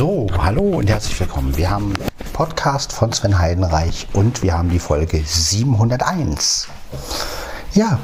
So, 0.00 0.28
hallo 0.38 0.62
und 0.62 0.88
herzlich 0.88 1.20
willkommen. 1.20 1.54
Wir 1.58 1.68
haben 1.68 1.92
Podcast 2.32 2.90
von 2.90 3.12
Sven 3.12 3.38
Heidenreich 3.38 4.06
und 4.14 4.42
wir 4.42 4.56
haben 4.56 4.70
die 4.70 4.78
Folge 4.78 5.22
701. 5.22 6.68
Ja, 7.74 7.98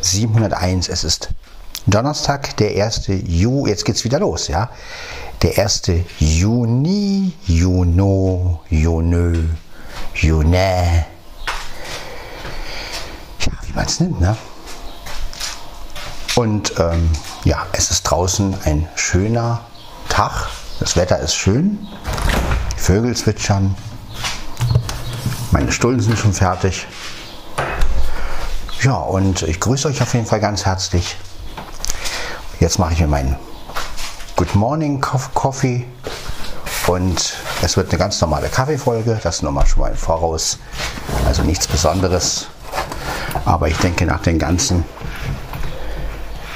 701. 0.00 0.88
Es 0.88 1.02
ist 1.02 1.30
Donnerstag, 1.88 2.56
der 2.58 2.84
1. 2.84 3.08
Juni. 3.26 3.68
Jetzt 3.68 3.84
geht's 3.84 4.04
wieder 4.04 4.20
los, 4.20 4.46
ja. 4.46 4.70
Der 5.42 5.58
1. 5.58 5.82
Juni, 6.20 7.32
Juno, 7.46 8.62
Junö, 8.70 9.42
Junä. 10.14 11.04
Ja, 13.40 13.52
wie 13.66 13.72
man 13.72 13.86
es 13.86 13.98
nimmt, 13.98 14.20
ne? 14.20 14.36
Und 16.36 16.74
ähm, 16.78 17.10
ja, 17.42 17.66
es 17.72 17.90
ist 17.90 18.04
draußen 18.04 18.54
ein 18.62 18.88
schöner 18.94 19.62
Tag. 20.08 20.48
Das 20.80 20.96
Wetter 20.96 21.18
ist 21.20 21.34
schön. 21.34 21.86
Die 22.76 22.80
Vögel 22.80 23.16
zwitschern. 23.16 23.76
Meine 25.52 25.70
Stullen 25.70 26.00
sind 26.00 26.18
schon 26.18 26.32
fertig. 26.32 26.86
Ja, 28.82 28.96
und 28.96 29.42
ich 29.42 29.60
grüße 29.60 29.88
euch 29.88 30.02
auf 30.02 30.12
jeden 30.14 30.26
Fall 30.26 30.40
ganz 30.40 30.66
herzlich. 30.66 31.16
Jetzt 32.60 32.78
mache 32.78 32.92
ich 32.92 33.00
mir 33.00 33.06
meinen 33.06 33.36
Good 34.36 34.54
Morning 34.56 35.00
Coffee 35.00 35.86
und 36.86 37.34
es 37.62 37.76
wird 37.76 37.90
eine 37.90 37.98
ganz 37.98 38.20
normale 38.20 38.48
Kaffeefolge. 38.48 39.20
Das 39.22 39.42
nur 39.42 39.52
mal 39.52 39.66
schon 39.66 39.82
mal 39.82 39.90
im 39.92 39.96
Voraus. 39.96 40.58
Also 41.26 41.42
nichts 41.42 41.68
Besonderes. 41.68 42.48
Aber 43.44 43.68
ich 43.68 43.76
denke, 43.78 44.06
nach 44.06 44.22
den 44.22 44.38
ganzen 44.38 44.84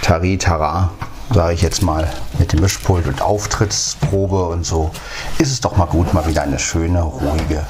Tari-Tara, 0.02 0.90
sage 1.32 1.52
ich 1.52 1.62
jetzt 1.62 1.82
mal, 1.82 2.08
mit 2.38 2.52
dem 2.52 2.60
Mischpult 2.60 3.06
und 3.06 3.20
Auftrittsprobe 3.20 4.46
und 4.46 4.64
so, 4.64 4.90
ist 5.38 5.52
es 5.52 5.60
doch 5.60 5.76
mal 5.76 5.86
gut, 5.86 6.14
mal 6.14 6.26
wieder 6.26 6.42
eine 6.42 6.58
schöne, 6.58 7.02
ruhige 7.02 7.66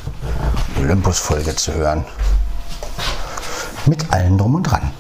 Olympus-Folge 0.81 1.57
zu 1.57 1.75
hören. 1.75 2.05
Mit 3.87 4.13
allem 4.13 4.39
drum 4.39 4.55
und 4.57 4.63
dran. 4.65 4.91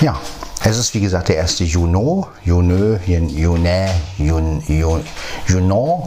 Ja, 0.00 0.16
es 0.62 0.76
ist 0.76 0.94
wie 0.94 1.00
gesagt 1.00 1.28
der 1.28 1.40
1. 1.40 1.58
Juni, 1.60 2.24
Juni, 2.44 2.98
Juni, 3.06 3.88
Juni, 4.18 4.84
Juni. 5.46 6.02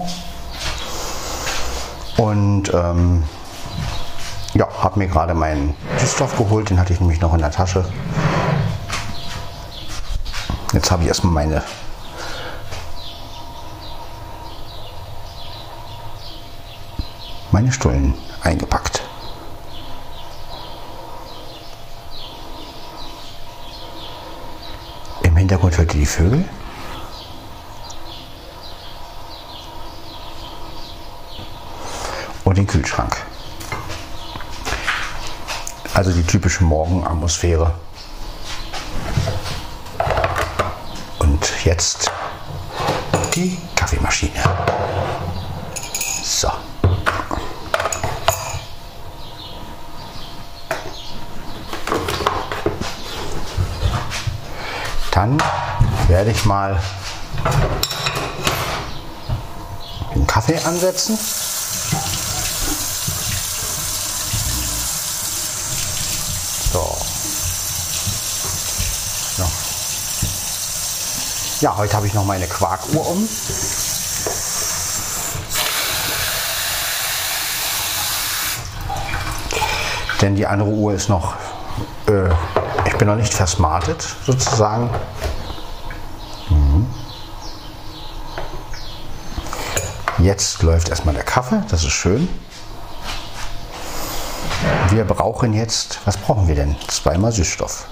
Und 2.18 2.74
ähm, 2.74 3.24
ja, 4.54 4.68
habe 4.80 5.00
mir 5.00 5.08
gerade 5.08 5.34
meinen 5.34 5.74
Süßstoff 5.98 6.38
geholt, 6.38 6.70
den 6.70 6.80
hatte 6.80 6.94
ich 6.94 7.00
nämlich 7.00 7.20
noch 7.20 7.34
in 7.34 7.40
der 7.40 7.52
Tasche. 7.52 7.86
Jetzt 10.74 10.90
habe 10.90 11.04
ich 11.04 11.10
erstmal 11.10 11.34
meine 11.34 11.64
meine 17.52 17.72
Stullen 17.72 18.14
eingepackt. 18.42 19.02
Im 25.24 25.36
Hintergrund 25.36 25.78
hört 25.78 25.94
ihr 25.94 26.00
die 26.00 26.06
Vögel. 26.06 26.46
Und 32.44 32.58
den 32.58 32.68
Kühlschrank. 32.68 33.16
Also 35.94 36.12
die 36.12 36.24
typische 36.24 36.64
Morgenatmosphäre. 36.64 37.74
Und 41.20 41.51
jetzt 41.66 42.12
die 43.36 43.58
Kaffeemaschine. 43.76 44.44
So. 46.24 46.50
Dann 55.12 55.42
werde 56.08 56.32
ich 56.32 56.46
mal 56.46 56.82
den 60.16 60.26
Kaffee 60.26 60.58
ansetzen. 60.66 61.18
Ja, 71.62 71.78
heute 71.78 71.96
habe 71.96 72.08
ich 72.08 72.16
noch 72.16 72.26
meine 72.26 72.48
Quarkuhr 72.48 73.08
um. 73.08 73.30
Denn 80.22 80.36
die 80.36 80.48
andere 80.48 80.70
Uhr 80.70 80.96
ist 80.96 81.08
noch, 81.08 81.36
äh, 82.08 82.30
ich 82.88 82.96
bin 82.98 83.08
noch 83.08 83.16
nicht 83.16 83.32
versmartet 83.32 84.04
sozusagen. 84.26 84.90
Mhm. 86.50 86.88
Jetzt 90.18 90.64
läuft 90.64 90.90
erstmal 90.90 91.14
der 91.14 91.24
Kaffee, 91.24 91.62
das 91.70 91.84
ist 91.84 91.92
schön. 91.92 92.28
Wir 94.90 95.04
brauchen 95.06 95.54
jetzt, 95.54 96.00
was 96.06 96.18
brauchen 96.18 96.48
wir 96.48 96.56
denn? 96.56 96.76
Zweimal 96.88 97.32
Süßstoff. 97.32 97.86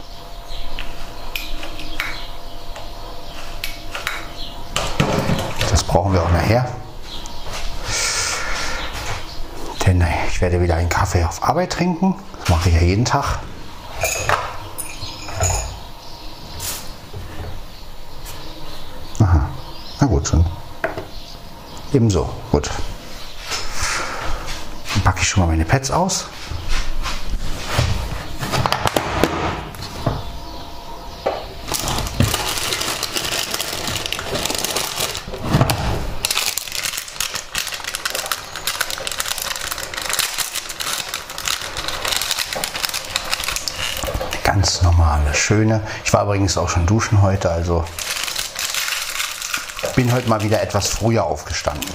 Brauchen 5.89 6.13
wir 6.13 6.21
auch 6.21 6.31
nachher. 6.31 6.69
Denn 9.87 10.05
ich 10.27 10.39
werde 10.39 10.61
wieder 10.61 10.75
einen 10.75 10.87
Kaffee 10.87 11.23
auf 11.23 11.41
Arbeit 11.41 11.71
trinken. 11.71 12.13
Das 12.39 12.49
mache 12.49 12.69
ich 12.69 12.75
ja 12.75 12.81
jeden 12.81 13.05
Tag. 13.05 13.39
Aha, 19.19 19.49
na 19.99 20.07
gut, 20.07 20.27
schon. 20.27 20.45
Ebenso, 21.91 22.29
gut. 22.51 22.69
Dann 24.93 25.03
packe 25.03 25.21
ich 25.21 25.27
schon 25.27 25.41
mal 25.41 25.47
meine 25.47 25.65
Pads 25.65 25.89
aus. 25.89 26.27
ganz 44.59 44.81
normale, 44.81 45.28
schöne. 45.39 45.81
Ich 46.05 46.13
war 46.13 46.23
übrigens 46.23 46.57
auch 46.57 46.69
schon 46.69 46.85
duschen 46.85 47.21
heute, 47.21 47.49
also 47.49 47.85
bin 49.95 50.13
heute 50.13 50.29
mal 50.29 50.41
wieder 50.41 50.61
etwas 50.61 50.87
früher 50.87 51.25
aufgestanden. 51.25 51.89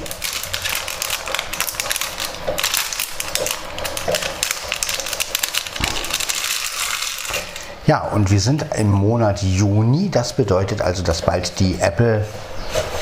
Ja, 7.87 8.01
und 8.01 8.31
wir 8.31 8.41
sind 8.41 8.67
im 8.77 8.91
Monat 8.91 9.43
Juni. 9.43 10.11
Das 10.11 10.35
bedeutet 10.35 10.83
also, 10.83 11.03
dass 11.03 11.23
bald 11.23 11.59
die 11.61 11.81
Apple 11.81 12.27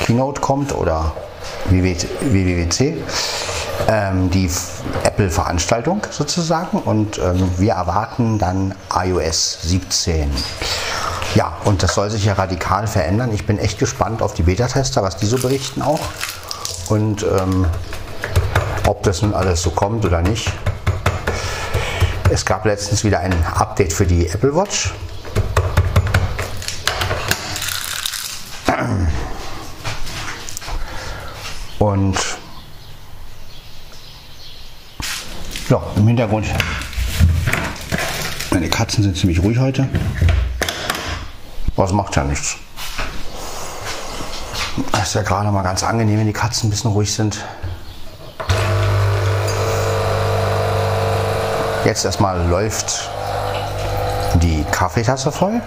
Keynote 0.05 0.39
kommt 0.39 0.73
oder 0.73 1.13
WWDC, 1.65 2.97
ähm, 3.87 4.29
die 4.29 4.49
Apple-Veranstaltung 5.03 6.01
sozusagen. 6.09 6.79
Und 6.79 7.19
ähm, 7.19 7.51
wir 7.57 7.73
erwarten 7.73 8.39
dann 8.39 8.75
iOS 8.93 9.59
17. 9.63 10.31
Ja, 11.35 11.57
und 11.65 11.81
das 11.83 11.95
soll 11.95 12.09
sich 12.09 12.25
ja 12.25 12.33
radikal 12.33 12.87
verändern. 12.87 13.31
Ich 13.33 13.45
bin 13.45 13.57
echt 13.57 13.79
gespannt 13.79 14.21
auf 14.21 14.33
die 14.33 14.43
Beta-Tester, 14.43 15.01
was 15.03 15.17
die 15.17 15.25
so 15.25 15.37
berichten 15.37 15.81
auch. 15.81 16.01
Und 16.89 17.23
ähm, 17.23 17.65
ob 18.87 19.03
das 19.03 19.21
nun 19.21 19.33
alles 19.33 19.61
so 19.61 19.71
kommt 19.71 20.05
oder 20.05 20.21
nicht. 20.21 20.51
Es 22.29 22.45
gab 22.45 22.65
letztens 22.65 23.03
wieder 23.03 23.19
ein 23.19 23.33
Update 23.55 23.93
für 23.93 24.05
die 24.05 24.27
Apple 24.27 24.55
Watch. 24.55 24.93
Und 31.79 32.17
ja, 35.69 35.81
im 35.95 36.07
Hintergrund, 36.07 36.47
meine 38.51 38.69
Katzen 38.69 39.03
sind 39.03 39.17
ziemlich 39.17 39.41
ruhig 39.41 39.59
heute. 39.59 39.87
Was 41.75 41.91
macht 41.91 42.15
ja 42.15 42.23
nichts. 42.23 42.57
Das 44.91 45.09
ist 45.09 45.13
ja 45.15 45.21
gerade 45.21 45.51
mal 45.51 45.63
ganz 45.63 45.83
angenehm, 45.83 46.19
wenn 46.19 46.27
die 46.27 46.33
Katzen 46.33 46.67
ein 46.67 46.71
bisschen 46.71 46.91
ruhig 46.91 47.13
sind. 47.13 47.43
Jetzt 51.85 52.05
erstmal 52.05 52.47
läuft 52.47 53.09
die 54.35 54.63
Kaffeetasse 54.71 55.31
voll. 55.31 55.61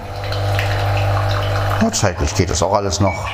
Ja, 1.83 1.93
zeitlich 1.93 2.35
geht 2.35 2.51
das 2.51 2.63
auch 2.63 2.73
alles 2.73 3.01
noch. 3.01 3.29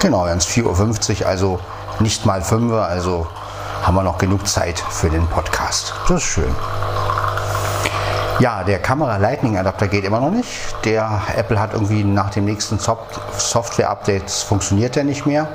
Genau, 0.00 0.26
jetzt 0.28 0.48
4.50 0.48 1.20
Uhr, 1.20 1.26
also 1.26 1.60
nicht 2.00 2.26
mal 2.26 2.42
5 2.42 2.72
Uhr, 2.72 2.84
also 2.84 3.26
haben 3.82 3.94
wir 3.94 4.02
noch 4.02 4.18
genug 4.18 4.46
Zeit 4.46 4.78
für 4.78 5.10
den 5.10 5.26
Podcast. 5.26 5.94
Das 6.08 6.18
ist 6.18 6.24
schön. 6.24 6.54
Ja, 8.38 8.64
der 8.64 8.80
Kamera 8.80 9.16
Lightning 9.16 9.56
Adapter 9.56 9.88
geht 9.88 10.04
immer 10.04 10.20
noch 10.20 10.30
nicht. 10.30 10.50
Der 10.84 11.22
Apple 11.36 11.58
hat 11.58 11.72
irgendwie 11.72 12.04
nach 12.04 12.30
dem 12.30 12.44
nächsten 12.44 12.78
Software 12.78 13.88
Update 13.88 14.30
funktioniert 14.30 14.94
der 14.94 15.04
nicht 15.04 15.24
mehr. 15.24 15.48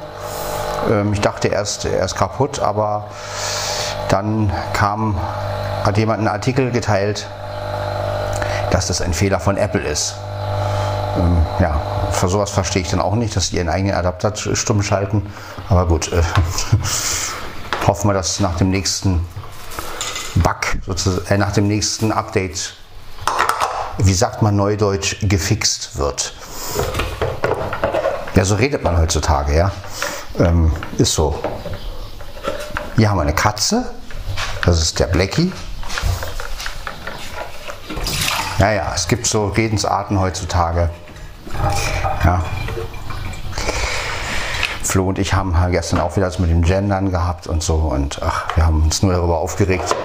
Ähm, 0.89 1.13
ich 1.13 1.21
dachte 1.21 1.49
erst, 1.49 1.85
er 1.85 2.03
ist 2.03 2.15
kaputt, 2.15 2.59
aber 2.59 3.05
dann 4.09 4.51
kam, 4.73 5.15
hat 5.83 5.97
jemand 5.97 6.19
einen 6.19 6.27
Artikel 6.27 6.71
geteilt, 6.71 7.27
dass 8.71 8.87
das 8.87 9.01
ein 9.01 9.13
Fehler 9.13 9.39
von 9.39 9.57
Apple 9.57 9.81
ist. 9.81 10.15
Ähm, 11.17 11.45
ja, 11.59 11.79
für 12.11 12.27
sowas 12.27 12.51
verstehe 12.51 12.81
ich 12.81 12.89
dann 12.89 13.01
auch 13.01 13.15
nicht, 13.15 13.35
dass 13.35 13.47
sie 13.47 13.57
ihren 13.57 13.69
eigenen 13.69 13.95
Adapter 13.95 14.33
stumm 14.35 14.83
schalten. 14.83 15.31
Aber 15.69 15.87
gut, 15.87 16.11
äh, 16.11 16.21
hoffen 17.87 18.09
wir, 18.09 18.13
dass 18.13 18.39
nach 18.39 18.57
dem 18.57 18.69
nächsten 18.69 19.25
Bug, 20.35 20.59
sozusagen, 20.85 21.25
äh, 21.27 21.37
nach 21.37 21.51
dem 21.51 21.67
nächsten 21.67 22.11
Update, 22.11 22.75
wie 23.97 24.13
sagt 24.13 24.41
man 24.41 24.55
neudeutsch, 24.55 25.17
gefixt 25.21 25.97
wird. 25.97 26.33
Ja, 28.35 28.45
so 28.45 28.55
redet 28.55 28.83
man 28.83 28.97
heutzutage, 28.97 29.55
ja. 29.55 29.71
Ähm, 30.39 30.71
ist 30.97 31.13
so. 31.13 31.37
Hier 32.95 33.09
haben 33.09 33.17
wir 33.17 33.23
eine 33.23 33.35
Katze. 33.35 33.91
Das 34.63 34.81
ist 34.81 34.99
der 34.99 35.07
Blackie. 35.07 35.51
Naja, 38.59 38.91
es 38.95 39.07
gibt 39.07 39.25
so 39.25 39.47
Redensarten 39.47 40.19
heutzutage. 40.19 40.89
Ja. 42.23 42.43
Flo 44.83 45.07
und 45.09 45.19
ich 45.19 45.33
haben 45.33 45.55
gestern 45.71 45.99
auch 45.99 46.15
wieder 46.15 46.25
das 46.25 46.39
mit 46.39 46.49
den 46.49 46.61
Gendern 46.63 47.11
gehabt 47.11 47.47
und 47.47 47.63
so 47.63 47.75
und 47.75 48.21
ach, 48.21 48.55
wir 48.55 48.65
haben 48.65 48.83
uns 48.83 49.01
nur 49.01 49.13
darüber 49.13 49.37
aufgeregt. 49.39 49.95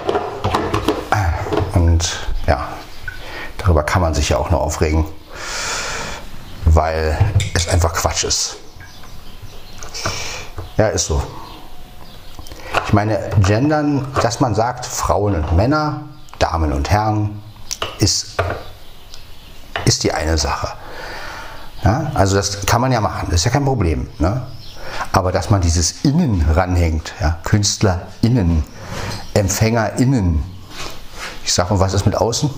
Und 1.73 2.27
ja, 2.47 2.67
darüber 3.57 3.83
kann 3.83 4.01
man 4.01 4.13
sich 4.13 4.29
ja 4.29 4.37
auch 4.37 4.49
nur 4.49 4.61
aufregen, 4.61 5.05
weil 6.65 7.17
es 7.53 7.67
einfach 7.67 7.93
Quatsch 7.93 8.23
ist. 8.23 8.57
Ja, 10.77 10.87
ist 10.87 11.05
so. 11.05 11.21
Ich 12.85 12.93
meine, 12.93 13.29
gendern, 13.39 14.07
dass 14.21 14.39
man 14.39 14.55
sagt 14.55 14.85
Frauen 14.85 15.35
und 15.35 15.55
Männer, 15.55 16.01
Damen 16.39 16.71
und 16.71 16.89
Herren, 16.89 17.41
ist, 17.99 18.37
ist 19.85 20.03
die 20.03 20.13
eine 20.13 20.37
Sache. 20.37 20.69
Ja, 21.87 22.11
also 22.15 22.35
das 22.35 22.65
kann 22.65 22.81
man 22.81 22.91
ja 22.91 22.99
machen, 22.99 23.27
das 23.29 23.39
ist 23.39 23.45
ja 23.45 23.51
kein 23.51 23.63
Problem. 23.63 24.09
Ne? 24.19 24.41
Aber 25.13 25.31
dass 25.31 25.49
man 25.49 25.61
dieses 25.61 26.03
Innen 26.03 26.45
ranhängt, 26.53 27.13
ja, 27.21 27.39
KünstlerInnen, 27.45 28.65
EmpfängerInnen, 29.33 30.43
ich 31.45 31.53
sage 31.53 31.73
mal, 31.73 31.79
was 31.79 31.93
ist 31.93 32.05
mit 32.05 32.17
außen? 32.17 32.49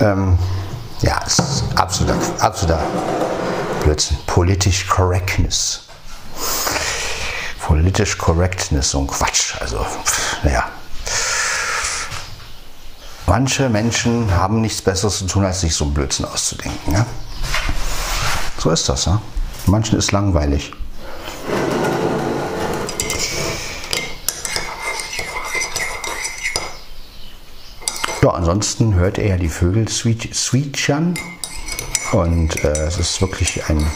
Ähm, 0.00 0.36
ja, 1.02 1.18
ist 1.24 1.40
absoluter, 1.76 2.16
absoluter 2.40 2.80
Blödsinn. 3.84 4.16
Politisch 4.26 4.88
Correctness. 4.88 5.82
Politisch 7.64 8.18
Correctness, 8.18 8.90
so 8.90 9.02
ein 9.02 9.06
Quatsch. 9.06 9.54
Also, 9.60 9.86
naja. 10.42 10.64
Manche 13.26 13.68
Menschen 13.68 14.34
haben 14.34 14.60
nichts 14.62 14.82
Besseres 14.82 15.18
zu 15.18 15.26
tun, 15.26 15.44
als 15.44 15.60
sich 15.60 15.76
so 15.76 15.84
einen 15.84 15.94
Blödsinn 15.94 16.26
auszudenken. 16.26 16.92
Ja? 16.92 17.06
So 18.60 18.70
ist 18.70 18.90
das. 18.90 19.06
Ja? 19.06 19.22
Manchen 19.64 19.98
ist 19.98 20.12
langweilig. 20.12 20.72
Ja, 28.22 28.30
ansonsten 28.32 28.94
hört 28.96 29.16
er 29.16 29.28
ja 29.28 29.36
die 29.38 29.48
Vögel 29.48 29.88
zwitschern 29.88 31.18
und 32.12 32.62
äh, 32.62 32.86
es 32.86 32.98
ist 32.98 33.22
wirklich 33.22 33.64
ein 33.70 33.90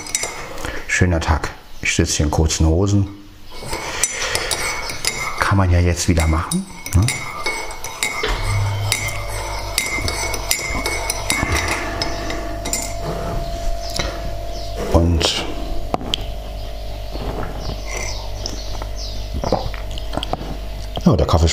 schöner 0.88 1.20
Tag. 1.20 1.50
Ich 1.82 1.94
sitze 1.94 2.14
hier 2.14 2.26
in 2.26 2.32
kurzen 2.32 2.66
Hosen. 2.66 3.08
Kann 5.40 5.58
man 5.58 5.70
ja 5.70 5.80
jetzt 5.80 6.08
wieder 6.08 6.26
machen. 6.26 6.64
Ne? 6.94 7.06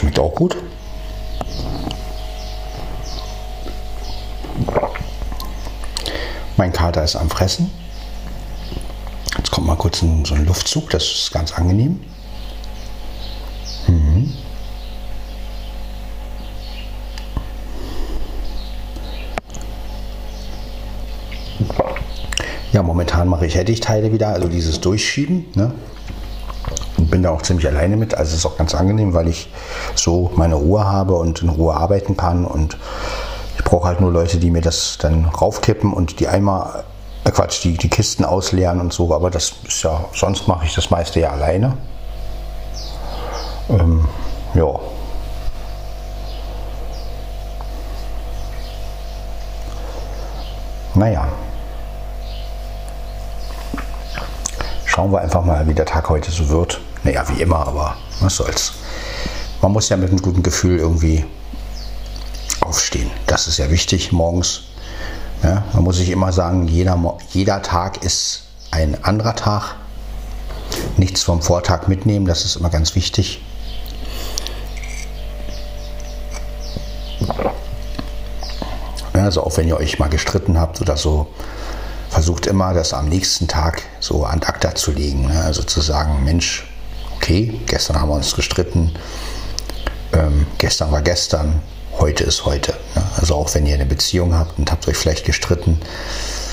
Schmeckt 0.01 0.18
auch 0.18 0.33
gut. 0.33 0.57
Mein 6.57 6.74
Kater 6.74 7.03
ist 7.03 7.15
am 7.15 7.30
Fressen. 7.30 7.69
Jetzt 9.38 9.51
kommt 9.51 9.68
mal 9.68 9.75
kurz 9.75 10.01
ein, 10.01 10.25
so 10.25 10.33
ein 10.33 10.45
Luftzug, 10.45 10.89
das 10.89 11.03
ist 11.03 11.31
ganz 11.31 11.51
angenehm. 11.53 12.00
Mhm. 13.88 14.33
Ja, 22.71 22.81
momentan 22.81 23.27
mache 23.27 23.45
ich 23.45 23.53
Hettich-Teile 23.53 24.12
wieder, 24.12 24.30
also 24.30 24.48
dieses 24.48 24.81
Durchschieben. 24.81 25.45
Ne? 25.53 25.74
Und 26.98 27.10
bin 27.10 27.24
da 27.24 27.31
auch 27.31 27.42
ziemlich 27.42 27.68
alleine 27.68 27.98
mit. 27.98 28.16
Also 28.16 28.31
es 28.31 28.40
ist 28.40 28.46
auch 28.46 28.58
ganz 28.58 28.75
angenehm, 28.75 29.13
weil 29.13 29.28
ich 29.28 29.50
so 29.96 30.31
meine 30.36 30.56
Ruhe 30.56 30.86
habe 30.86 31.16
und 31.16 31.42
in 31.42 31.50
Ruhe 31.50 31.74
arbeiten 31.75 32.18
kann 32.18 32.46
und 32.46 32.78
brauche 33.72 33.88
halt 33.88 34.02
nur 34.02 34.12
Leute, 34.12 34.38
die 34.38 34.52
mir 34.52 34.60
das 34.60 34.98
dann 35.00 35.25
raufkippen 35.25 35.94
und 35.94 36.19
die 36.19 36.28
einmal, 36.28 36.84
äh 37.24 37.31
Quatsch, 37.31 37.63
die, 37.63 37.78
die 37.78 37.88
Kisten 37.88 38.25
ausleeren 38.25 38.81
und 38.81 38.92
so, 38.92 39.16
aber 39.16 39.30
das 39.30 39.54
ist 39.66 39.84
ja, 39.84 40.04
sonst 40.13 40.50
mache 40.50 40.66
ich 40.66 40.75
das 40.75 40.90
meiste 40.90 41.22
ja 41.22 41.31
alleine. 41.31 41.78
Ähm, 43.69 44.10
ja. 44.54 44.78
Naja. 50.96 51.30
Schauen 55.01 55.13
wir 55.13 55.22
einfach 55.22 55.43
mal, 55.43 55.67
wie 55.67 55.74
der 55.74 55.88
Tag 55.88 56.10
heute 56.10 56.29
so 56.29 56.50
wird. 56.50 56.79
Naja, 57.03 57.27
wie 57.27 57.41
immer, 57.41 57.65
aber 57.65 57.98
was 58.20 58.36
soll's. 58.36 58.74
Man 59.60 59.72
muss 59.72 59.89
ja 59.89 59.98
mit 59.98 60.10
einem 60.10 60.22
guten 60.22 60.43
Gefühl 60.43 60.77
irgendwie 60.77 61.25
aufstehen. 62.60 63.10
Das 63.25 63.48
ist 63.48 63.58
ja 63.58 63.72
wichtig 63.72 64.12
morgens. 64.12 64.62
Ja, 65.41 65.63
man 65.74 65.86
muss 65.86 65.98
sich 65.98 66.12
immer 66.12 66.31
sagen, 66.31 66.67
jeder, 66.67 67.00
jeder 67.31 67.63
Tag 67.63 68.03
ist 68.03 68.43
ein 68.70 69.03
anderer 69.03 69.36
Tag. 69.36 69.74
Nichts 70.98 71.24
vom 71.24 71.41
Vortag 71.41 71.88
mitnehmen, 71.88 72.27
das 72.27 72.46
ist 72.46 72.58
immer 72.58 72.70
ganz 72.70 72.93
wichtig. 72.93 73.41
also 79.13 79.43
auch 79.43 79.55
wenn 79.58 79.67
ihr 79.67 79.77
euch 79.77 79.98
mal 79.98 80.10
gestritten 80.10 80.60
habt 80.60 80.81
oder 80.81 80.98
so, 80.98 81.27
versucht 82.12 82.46
immer, 82.46 82.74
das 82.74 82.94
am 82.94 83.08
nächsten 83.08 83.48
Tag 83.48 83.84
so 84.01 84.25
an 84.25 84.44
acta 84.44 84.75
zu 84.75 84.91
legen. 84.91 85.27
Ne? 85.27 85.41
Also 85.41 85.63
zu 85.63 85.80
sagen, 85.80 86.25
Mensch, 86.25 86.68
okay, 87.15 87.62
gestern 87.68 88.00
haben 88.00 88.10
wir 88.10 88.15
uns 88.15 88.36
gestritten, 88.36 88.91
ähm, 90.12 90.46
gestern 90.58 90.91
war 90.91 91.01
gestern, 91.01 91.62
heute 92.00 92.25
ist 92.25 92.44
heute. 92.46 92.74
Ne? 92.96 93.03
Also 93.15 93.36
auch 93.36 93.56
wenn 93.56 93.65
ihr 93.65 93.75
eine 93.75 93.86
Beziehung 93.86 94.36
habt 94.36 94.60
und 94.60 94.70
habt 94.70 94.89
euch 94.89 94.98
vielleicht 94.98 95.25
gestritten, 95.25 95.80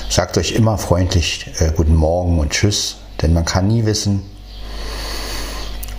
sagt 0.09 0.37
euch 0.37 0.53
immer 0.53 0.77
freundlich 0.77 1.51
äh, 1.59 1.73
guten 1.75 1.95
Morgen 1.95 2.39
und 2.39 2.51
Tschüss, 2.51 2.95
denn 3.21 3.33
man 3.33 3.43
kann 3.43 3.67
nie 3.67 3.85
wissen, 3.85 4.23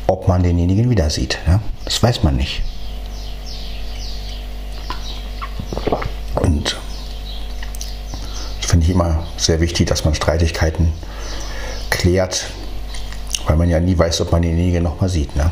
ob 0.07 0.27
man 0.27 0.43
denjenigen 0.43 0.89
wieder 0.89 1.11
sieht. 1.11 1.39
Ne? 1.47 1.61
Das 1.85 2.03
weiß 2.03 2.23
man 2.23 2.37
nicht. 2.37 2.63
Und 6.37 6.79
das 8.63 8.71
finde 8.71 8.87
ich 8.87 8.93
immer 8.93 9.27
sehr 9.41 9.61
wichtig, 9.61 9.89
dass 9.89 10.05
man 10.05 10.15
Streitigkeiten 10.15 10.93
klärt, 11.89 12.47
weil 13.47 13.57
man 13.57 13.69
ja 13.69 13.81
nie 13.81 13.99
weiß, 13.99 14.21
ob 14.21 14.33
man 14.33 14.43
denjenigen 14.43 14.83
nochmal 14.83 15.09
sieht. 15.09 15.35
Ne? 15.35 15.51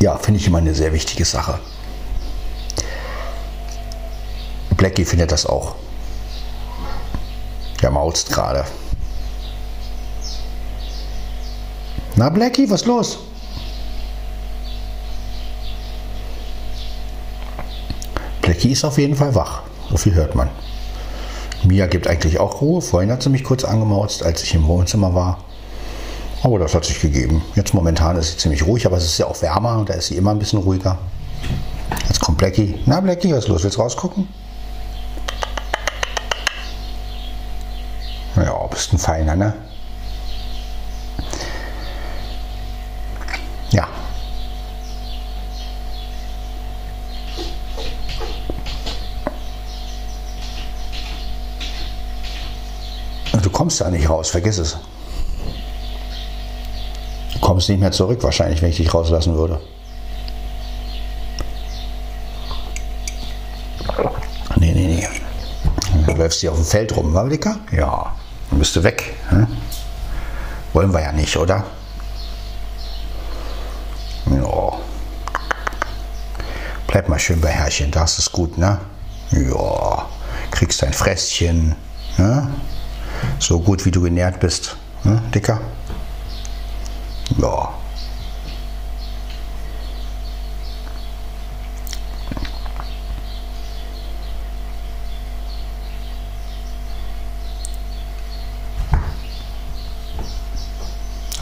Ja, 0.00 0.18
finde 0.18 0.40
ich 0.40 0.46
immer 0.48 0.58
eine 0.58 0.74
sehr 0.74 0.92
wichtige 0.92 1.24
Sache. 1.24 1.60
Blackie 4.76 5.04
findet 5.04 5.30
das 5.30 5.46
auch. 5.46 5.76
Der 7.80 7.90
maulst 7.90 8.30
gerade. 8.30 8.64
Na 12.22 12.28
Blackie, 12.28 12.70
was 12.70 12.84
los? 12.86 13.18
Blackie 18.42 18.70
ist 18.70 18.84
auf 18.84 18.96
jeden 18.96 19.16
Fall 19.16 19.34
wach. 19.34 19.62
So 19.90 19.96
viel 19.96 20.14
hört 20.14 20.36
man. 20.36 20.48
Mia 21.64 21.88
gibt 21.88 22.06
eigentlich 22.06 22.38
auch 22.38 22.60
Ruhe. 22.60 22.80
Vorhin 22.80 23.10
hat 23.10 23.24
sie 23.24 23.28
mich 23.28 23.42
kurz 23.42 23.64
angemauzt, 23.64 24.22
als 24.22 24.44
ich 24.44 24.54
im 24.54 24.68
Wohnzimmer 24.68 25.12
war. 25.16 25.38
Aber 26.44 26.60
das 26.60 26.76
hat 26.76 26.84
sich 26.84 27.00
gegeben. 27.00 27.42
Jetzt 27.56 27.74
momentan 27.74 28.16
ist 28.16 28.30
sie 28.30 28.36
ziemlich 28.36 28.64
ruhig, 28.64 28.86
aber 28.86 28.98
es 28.98 29.04
ist 29.04 29.18
ja 29.18 29.26
auch 29.26 29.42
wärmer 29.42 29.78
und 29.78 29.88
da 29.88 29.94
ist 29.94 30.06
sie 30.06 30.16
immer 30.16 30.30
ein 30.30 30.38
bisschen 30.38 30.60
ruhiger. 30.60 30.98
Jetzt 32.06 32.20
kommt 32.20 32.38
Blackie. 32.38 32.76
Na 32.86 33.00
Blackie, 33.00 33.32
was 33.32 33.40
ist 33.40 33.48
los? 33.48 33.64
Willst 33.64 33.78
du 33.78 33.82
rausgucken? 33.82 34.28
Ja, 38.36 38.64
bist 38.68 38.92
ein 38.92 38.98
Feiner, 38.98 39.34
ne? 39.34 39.54
Ja. 43.72 43.88
Du 53.42 53.48
kommst 53.48 53.70
da 53.82 53.90
nicht 53.90 54.08
raus, 54.08 54.30
vergiss 54.30 54.58
es. 54.58 54.76
Du 57.32 57.38
kommst 57.40 57.68
nicht 57.68 57.80
mehr 57.80 57.92
zurück, 57.92 58.22
wahrscheinlich, 58.22 58.62
wenn 58.62 58.70
ich 58.70 58.76
dich 58.76 58.92
rauslassen 58.92 59.34
würde. 59.34 59.60
Nee, 64.56 64.72
nee, 64.72 64.86
nee. 64.86 65.08
Du 66.06 66.12
läufst 66.14 66.40
hier 66.40 66.52
auf 66.52 66.58
dem 66.58 66.64
Feld 66.64 66.96
rum, 66.96 67.12
war? 67.14 67.28
Ja. 67.72 68.14
Dann 68.50 68.58
bist 68.58 68.76
du 68.76 68.82
weg. 68.82 69.14
Hm? 69.30 69.46
Wollen 70.72 70.92
wir 70.92 71.00
ja 71.00 71.12
nicht, 71.12 71.36
oder? 71.36 71.64
Ja. 74.26 74.72
Bleib 76.86 77.08
mal 77.08 77.18
schön 77.18 77.40
bei 77.40 77.48
Herrchen, 77.48 77.90
das 77.90 78.18
ist 78.18 78.32
gut, 78.32 78.56
ne? 78.58 78.78
Ja. 79.30 80.06
Kriegst 80.50 80.82
dein 80.82 80.92
Fresschen. 80.92 81.74
Ne? 82.18 82.48
So 83.42 83.58
gut 83.58 83.84
wie 83.84 83.90
du 83.90 84.00
genährt 84.00 84.38
bist, 84.38 84.76
ne, 85.02 85.20
Dicker? 85.34 85.60
Ja. 87.38 87.74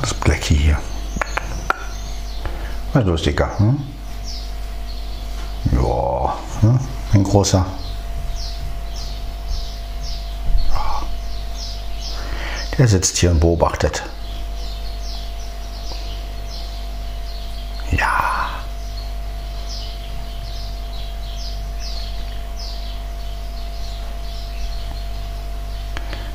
Das 0.00 0.14
Blackie 0.14 0.54
hier. 0.54 0.78
Was 2.94 3.02
ist 3.02 3.08
los, 3.08 3.22
Dicker? 3.22 3.58
Hm? 3.58 3.78
Ja, 5.72 6.34
hm? 6.62 6.80
ein 7.12 7.24
großer. 7.24 7.66
Der 12.80 12.88
sitzt 12.88 13.18
hier 13.18 13.30
und 13.30 13.40
beobachtet. 13.40 14.02
Ja. 17.90 18.48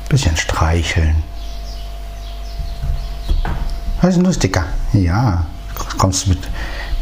Bisschen 0.08 0.36
streicheln. 0.36 1.24
Was 4.00 4.10
ist 4.10 4.16
denn 4.18 4.24
los, 4.24 4.38
Dicker? 4.38 4.66
Ja, 4.92 5.46
kommst 5.98 6.28
mit, 6.28 6.38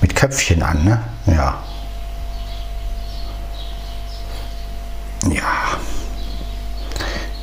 mit 0.01 0.17
Köpfchen 0.17 0.63
an, 0.63 0.85
ne? 0.85 1.03
Ja. 1.27 1.63
Ja. 5.29 5.79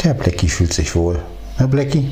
Der 0.04 0.16
Blackie 0.16 0.50
fühlt 0.50 0.74
sich 0.74 0.96
wohl. 0.96 1.24
Ne, 1.62 1.68
Blackie? 1.68 2.12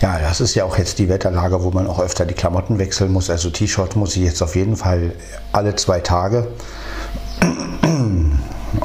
Ja, 0.00 0.18
das 0.18 0.40
ist 0.40 0.54
ja 0.54 0.64
auch 0.64 0.78
jetzt 0.78 0.98
die 0.98 1.10
Wetterlage, 1.10 1.62
wo 1.62 1.70
man 1.70 1.86
auch 1.86 2.00
öfter 2.00 2.24
die 2.24 2.32
Klamotten 2.32 2.78
wechseln 2.78 3.12
muss. 3.12 3.28
Also 3.28 3.50
T-Shirt 3.50 3.96
muss 3.96 4.16
ich 4.16 4.22
jetzt 4.22 4.40
auf 4.40 4.56
jeden 4.56 4.76
Fall 4.76 5.12
alle 5.52 5.76
zwei 5.76 6.00
Tage 6.00 6.48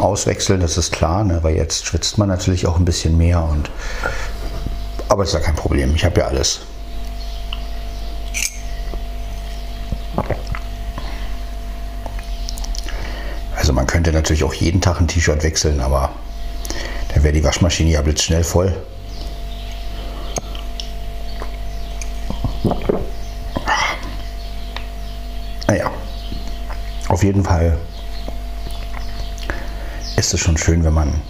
auswechseln, 0.05 0.61
das 0.61 0.77
ist 0.77 0.91
klar, 0.91 1.23
ne? 1.23 1.43
weil 1.43 1.55
jetzt 1.55 1.85
schwitzt 1.85 2.17
man 2.17 2.29
natürlich 2.29 2.67
auch 2.67 2.77
ein 2.77 2.85
bisschen 2.85 3.17
mehr. 3.17 3.43
Und, 3.43 3.69
aber 5.09 5.23
ist 5.23 5.33
ja 5.33 5.39
kein 5.39 5.55
Problem, 5.55 5.95
ich 5.95 6.05
habe 6.05 6.21
ja 6.21 6.27
alles. 6.27 6.61
Also 13.55 13.73
man 13.73 13.87
könnte 13.87 14.11
natürlich 14.11 14.43
auch 14.43 14.53
jeden 14.53 14.79
Tag 14.79 15.01
ein 15.01 15.07
T-Shirt 15.07 15.41
wechseln, 15.41 15.79
aber 15.79 16.11
dann 17.13 17.23
wäre 17.23 17.33
die 17.33 17.43
Waschmaschine 17.43 17.89
ja 17.89 18.01
blitzschnell 18.01 18.43
voll. 18.43 18.75
Naja, 25.67 25.91
auf 27.07 27.23
jeden 27.23 27.43
Fall 27.43 27.77
ist 30.15 30.33
es 30.33 30.39
schon 30.39 30.57
schön, 30.57 30.83
wenn 30.83 30.93
man 30.93 31.21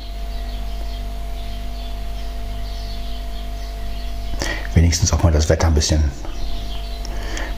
wenigstens 4.73 5.11
auch 5.13 5.23
mal 5.23 5.31
das 5.31 5.49
Wetter 5.49 5.67
ein 5.67 5.73
bisschen, 5.73 6.11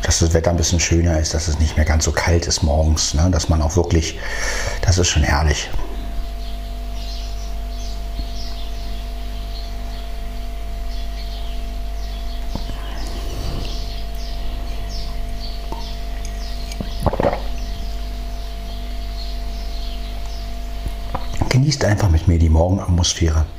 dass 0.04 0.20
das 0.20 0.34
Wetter 0.34 0.52
ein 0.52 0.58
bisschen 0.58 0.80
schöner 0.80 1.20
ist, 1.20 1.34
dass 1.34 1.48
es 1.48 1.60
nicht 1.60 1.76
mehr 1.76 1.86
ganz 1.86 2.06
so 2.06 2.12
kalt 2.12 2.46
ist 2.46 2.64
morgens, 2.64 3.14
ne? 3.14 3.30
dass 3.32 3.50
man 3.50 3.62
auch 3.62 3.76
wirklich, 3.76 4.20
das 4.82 4.98
ist 4.98 5.10
schon 5.10 5.24
herrlich. 5.24 5.70
Mir 22.90 23.57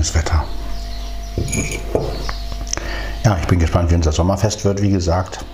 Schönes 0.00 0.14
Wetter. 0.14 0.44
Ja, 3.22 3.36
ich 3.38 3.46
bin 3.48 3.58
gespannt, 3.58 3.90
wie 3.90 3.96
unser 3.96 4.12
Sommerfest 4.12 4.64
wird, 4.64 4.80
wie 4.80 4.90
gesagt. 4.90 5.44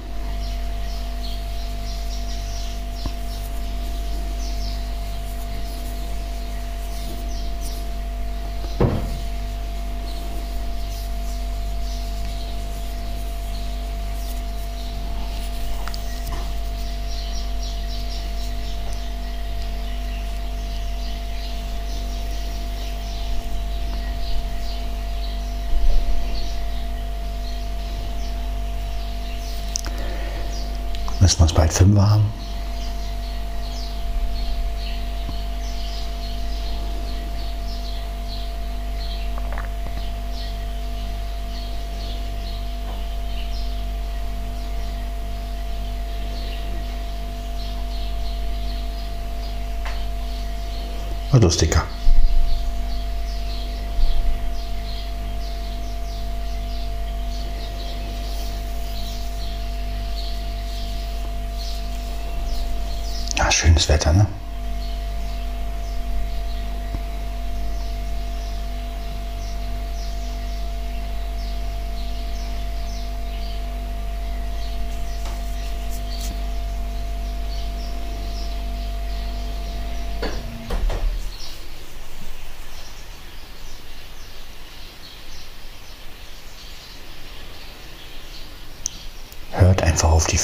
Fünfer 31.77 32.11
haben. 32.11 32.25
Lustiger. 51.39 51.96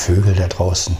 Vögel 0.03 0.35
da 0.35 0.49
draußen. 0.49 0.97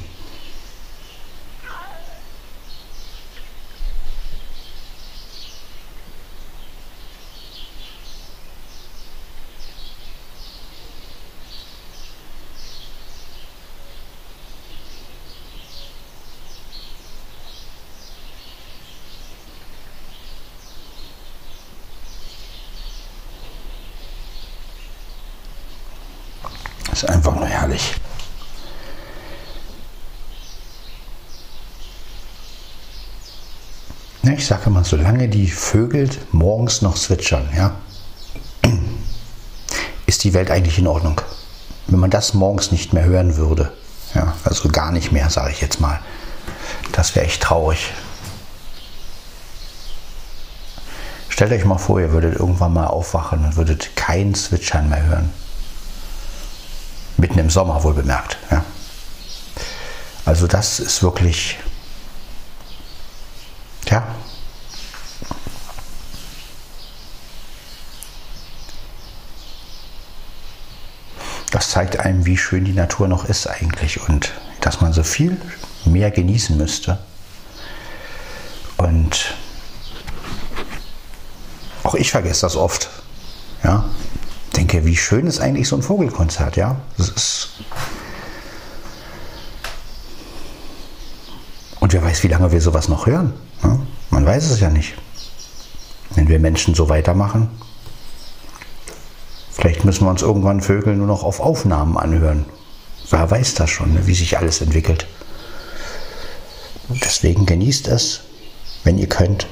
ist 26.93 27.09
einfach 27.09 27.35
nur 27.35 27.47
herrlich. 27.47 28.02
Ich 34.43 34.49
sage 34.49 34.67
immer, 34.67 34.83
solange 34.83 35.29
die 35.29 35.47
Vögel 35.47 36.11
morgens 36.33 36.83
noch 36.83 36.97
zwitschern, 36.97 37.49
ja, 37.57 37.77
ist 40.07 40.25
die 40.25 40.35
Welt 40.35 40.51
eigentlich 40.51 40.81
in 40.81 40.89
Ordnung. 40.89 41.21
Wenn 41.87 42.01
man 42.01 42.11
das 42.11 42.35
morgens 42.35 42.73
nicht 42.73 42.93
mehr 42.93 43.05
hören 43.05 43.37
würde, 43.37 43.73
ja, 44.15 44.35
also 44.43 44.69
gar 44.69 44.91
nicht 44.91 45.13
mehr, 45.13 45.31
sage 45.31 45.53
ich 45.53 45.61
jetzt 45.61 45.81
mal, 45.81 46.01
das 46.91 47.15
wäre 47.15 47.25
echt 47.25 47.41
traurig. 47.41 47.93
Stellt 51.29 51.53
euch 51.53 51.65
mal 51.65 51.79
vor, 51.79 52.01
ihr 52.01 52.11
würdet 52.11 52.35
irgendwann 52.35 52.73
mal 52.73 52.89
aufwachen 52.89 53.45
und 53.45 53.55
würdet 53.57 53.95
kein 53.95 54.35
Zwitschern 54.35 54.89
mehr 54.89 55.07
hören. 55.07 55.31
Mitten 57.17 57.39
im 57.39 57.49
Sommer 57.49 57.85
wohl 57.85 57.95
bemerkt. 57.95 58.39
Ja. 58.51 58.65
Also 60.25 60.49
das 60.49 60.81
ist 60.81 61.01
wirklich, 61.05 61.59
ja. 63.93 64.03
Das 71.53 71.72
zeigt 71.83 71.99
einem, 71.99 72.27
wie 72.27 72.37
schön 72.37 72.65
die 72.65 72.75
Natur 72.75 73.09
noch 73.09 73.25
ist 73.25 73.49
eigentlich 73.49 74.09
und 74.09 74.31
dass 74.61 74.81
man 74.81 74.93
so 74.93 75.03
viel 75.03 75.37
mehr 75.85 76.13
genießen 76.13 76.57
müsste. 76.57 77.01
Und 78.77 79.35
auch 81.83 81.97
ich 81.97 82.13
vergesse 82.13 82.43
das 82.43 82.55
oft. 82.55 82.89
Ja, 83.65 83.85
denke, 84.57 84.85
wie 84.85 84.97
schön 84.97 85.27
ist 85.27 85.41
eigentlich 85.41 85.67
so 85.67 85.75
ein 85.75 85.83
Vogelkonzert, 85.83 86.55
ja? 86.57 86.77
Das 86.99 87.09
ist 87.09 87.49
Und 91.81 91.93
wer 91.93 92.05
weiß, 92.05 92.23
wie 92.23 92.29
lange 92.29 92.53
wir 92.53 92.61
sowas 92.61 92.89
noch 92.89 93.07
hören. 93.07 93.33
Ja? 93.65 93.77
Man 94.11 94.25
weiß 94.25 94.53
es 94.53 94.61
ja 94.61 94.71
nicht. 94.71 94.95
Wenn 96.15 96.29
wir 96.29 96.39
Menschen 96.39 96.77
so 96.77 96.89
weitermachen, 96.89 97.51
vielleicht 99.63 99.85
müssen 99.85 100.05
wir 100.05 100.11
uns 100.11 100.23
irgendwann 100.23 100.61
Vögel 100.61 100.97
nur 100.97 101.07
noch 101.07 101.23
auf 101.23 101.39
Aufnahmen 101.39 101.97
anhören. 101.97 102.47
Wer 103.11 103.31
weiß 103.31 103.55
das 103.55 103.71
schon, 103.71 103.95
ne? 103.95 104.09
wie 104.09 104.15
sich 104.15 104.37
alles 104.37 104.61
entwickelt. 104.61 105.07
Deswegen 106.89 107.47
genießt 107.47 107.87
es, 107.87 108.23
wenn 108.83 108.99
ihr 108.99 109.09
könnt. 109.09 109.47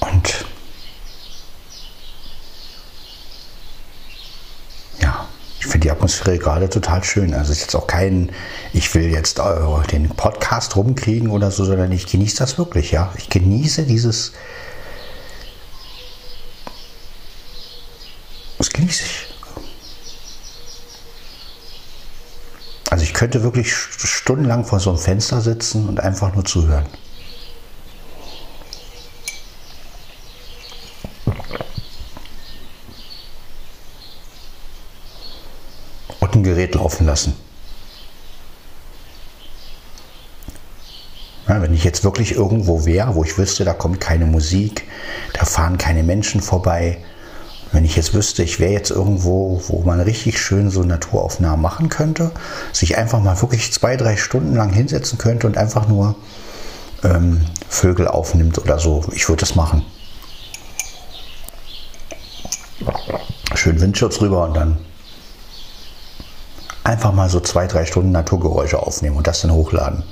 Und 0.00 0.44
ja, 5.84 5.96
gerade 6.18 6.68
total 6.68 7.02
schön. 7.04 7.34
Also 7.34 7.52
ist 7.52 7.60
jetzt 7.60 7.74
auch 7.74 7.86
kein, 7.86 8.30
ich 8.72 8.94
will 8.94 9.10
jetzt 9.10 9.38
äh, 9.38 9.86
den 9.90 10.08
Podcast 10.08 10.76
rumkriegen 10.76 11.30
oder 11.30 11.50
so, 11.50 11.64
sondern 11.64 11.92
ich 11.92 12.06
genieße 12.06 12.38
das 12.38 12.58
wirklich, 12.58 12.90
ja. 12.90 13.12
Ich 13.16 13.28
genieße 13.28 13.84
dieses. 13.84 14.32
Das 18.58 18.70
genieße 18.70 19.02
ich. 19.04 19.26
Also 22.90 23.04
ich 23.04 23.14
könnte 23.14 23.42
wirklich 23.42 23.72
stundenlang 23.72 24.64
vor 24.64 24.80
so 24.80 24.90
einem 24.90 24.98
Fenster 24.98 25.40
sitzen 25.40 25.88
und 25.88 26.00
einfach 26.00 26.34
nur 26.34 26.44
zuhören. 26.44 26.86
Gerät 36.60 36.74
laufen 36.74 37.06
lassen. 37.06 37.34
Ja, 41.48 41.62
wenn 41.62 41.72
ich 41.72 41.84
jetzt 41.84 42.04
wirklich 42.04 42.32
irgendwo 42.32 42.84
wäre, 42.84 43.14
wo 43.14 43.24
ich 43.24 43.38
wüsste, 43.38 43.64
da 43.64 43.72
kommt 43.72 43.98
keine 43.98 44.26
Musik, 44.26 44.84
da 45.32 45.46
fahren 45.46 45.78
keine 45.78 46.02
Menschen 46.02 46.42
vorbei, 46.42 46.98
wenn 47.72 47.86
ich 47.86 47.96
jetzt 47.96 48.12
wüsste, 48.12 48.42
ich 48.42 48.60
wäre 48.60 48.72
jetzt 48.72 48.90
irgendwo, 48.90 49.62
wo 49.68 49.82
man 49.84 50.00
richtig 50.00 50.38
schön 50.38 50.70
so 50.70 50.82
Naturaufnahmen 50.82 51.62
machen 51.62 51.88
könnte, 51.88 52.30
sich 52.72 52.98
einfach 52.98 53.20
mal 53.20 53.40
wirklich 53.40 53.72
zwei, 53.72 53.96
drei 53.96 54.16
Stunden 54.16 54.54
lang 54.54 54.70
hinsetzen 54.70 55.16
könnte 55.18 55.46
und 55.46 55.56
einfach 55.56 55.88
nur 55.88 56.14
ähm, 57.04 57.46
Vögel 57.68 58.06
aufnimmt 58.06 58.58
oder 58.58 58.78
so, 58.78 59.04
ich 59.12 59.28
würde 59.28 59.40
das 59.40 59.54
machen. 59.54 59.82
Schön 63.54 63.80
Windschutz 63.80 64.20
rüber 64.20 64.44
und 64.44 64.54
dann 64.54 64.78
einfach 66.84 67.12
mal 67.12 67.28
so 67.28 67.40
zwei, 67.40 67.66
drei 67.66 67.84
Stunden 67.84 68.12
Naturgeräusche 68.12 68.78
aufnehmen 68.78 69.16
und 69.16 69.26
das 69.26 69.42
dann 69.42 69.52
hochladen. 69.52 70.02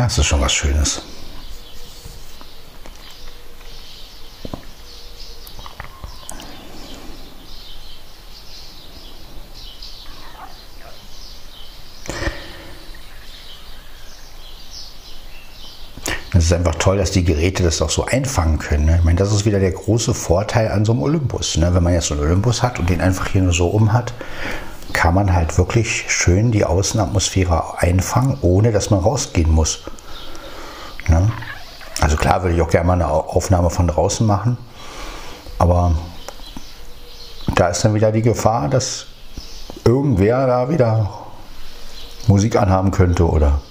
Ja, 0.00 0.06
es 0.06 0.16
ist 0.16 0.24
schon 0.28 0.40
was 0.40 0.54
Schönes. 0.54 1.02
Es 16.32 16.44
ist 16.46 16.52
einfach 16.54 16.76
toll, 16.76 16.96
dass 16.96 17.10
die 17.10 17.22
Geräte 17.22 17.62
das 17.62 17.82
auch 17.82 17.90
so 17.90 18.06
einfangen 18.06 18.58
können. 18.58 18.86
Ne? 18.86 18.96
Ich 18.96 19.04
meine, 19.04 19.18
das 19.18 19.30
ist 19.30 19.44
wieder 19.44 19.60
der 19.60 19.72
große 19.72 20.14
Vorteil 20.14 20.70
an 20.70 20.86
so 20.86 20.92
einem 20.92 21.02
Olympus. 21.02 21.58
Ne? 21.58 21.74
Wenn 21.74 21.82
man 21.82 21.92
jetzt 21.92 22.06
so 22.06 22.14
einen 22.14 22.22
Olympus 22.22 22.62
hat 22.62 22.78
und 22.78 22.88
den 22.88 23.02
einfach 23.02 23.28
hier 23.28 23.42
nur 23.42 23.52
so 23.52 23.68
um 23.68 23.92
hat, 23.92 24.14
kann 25.00 25.14
man 25.14 25.32
halt 25.32 25.56
wirklich 25.56 26.04
schön 26.12 26.52
die 26.52 26.66
Außenatmosphäre 26.66 27.78
einfangen, 27.78 28.36
ohne 28.42 28.70
dass 28.70 28.90
man 28.90 29.00
rausgehen 29.00 29.50
muss. 29.50 29.80
Ne? 31.08 31.32
Also 32.02 32.18
klar 32.18 32.42
würde 32.42 32.54
ich 32.54 32.60
auch 32.60 32.68
gerne 32.68 32.86
mal 32.86 32.92
eine 32.92 33.08
Aufnahme 33.08 33.70
von 33.70 33.88
draußen 33.88 34.26
machen, 34.26 34.58
aber 35.58 35.94
da 37.54 37.68
ist 37.68 37.82
dann 37.82 37.94
wieder 37.94 38.12
die 38.12 38.20
Gefahr, 38.20 38.68
dass 38.68 39.06
irgendwer 39.86 40.46
da 40.46 40.68
wieder 40.68 41.08
Musik 42.26 42.56
anhaben 42.56 42.90
könnte 42.90 43.26
oder 43.26 43.62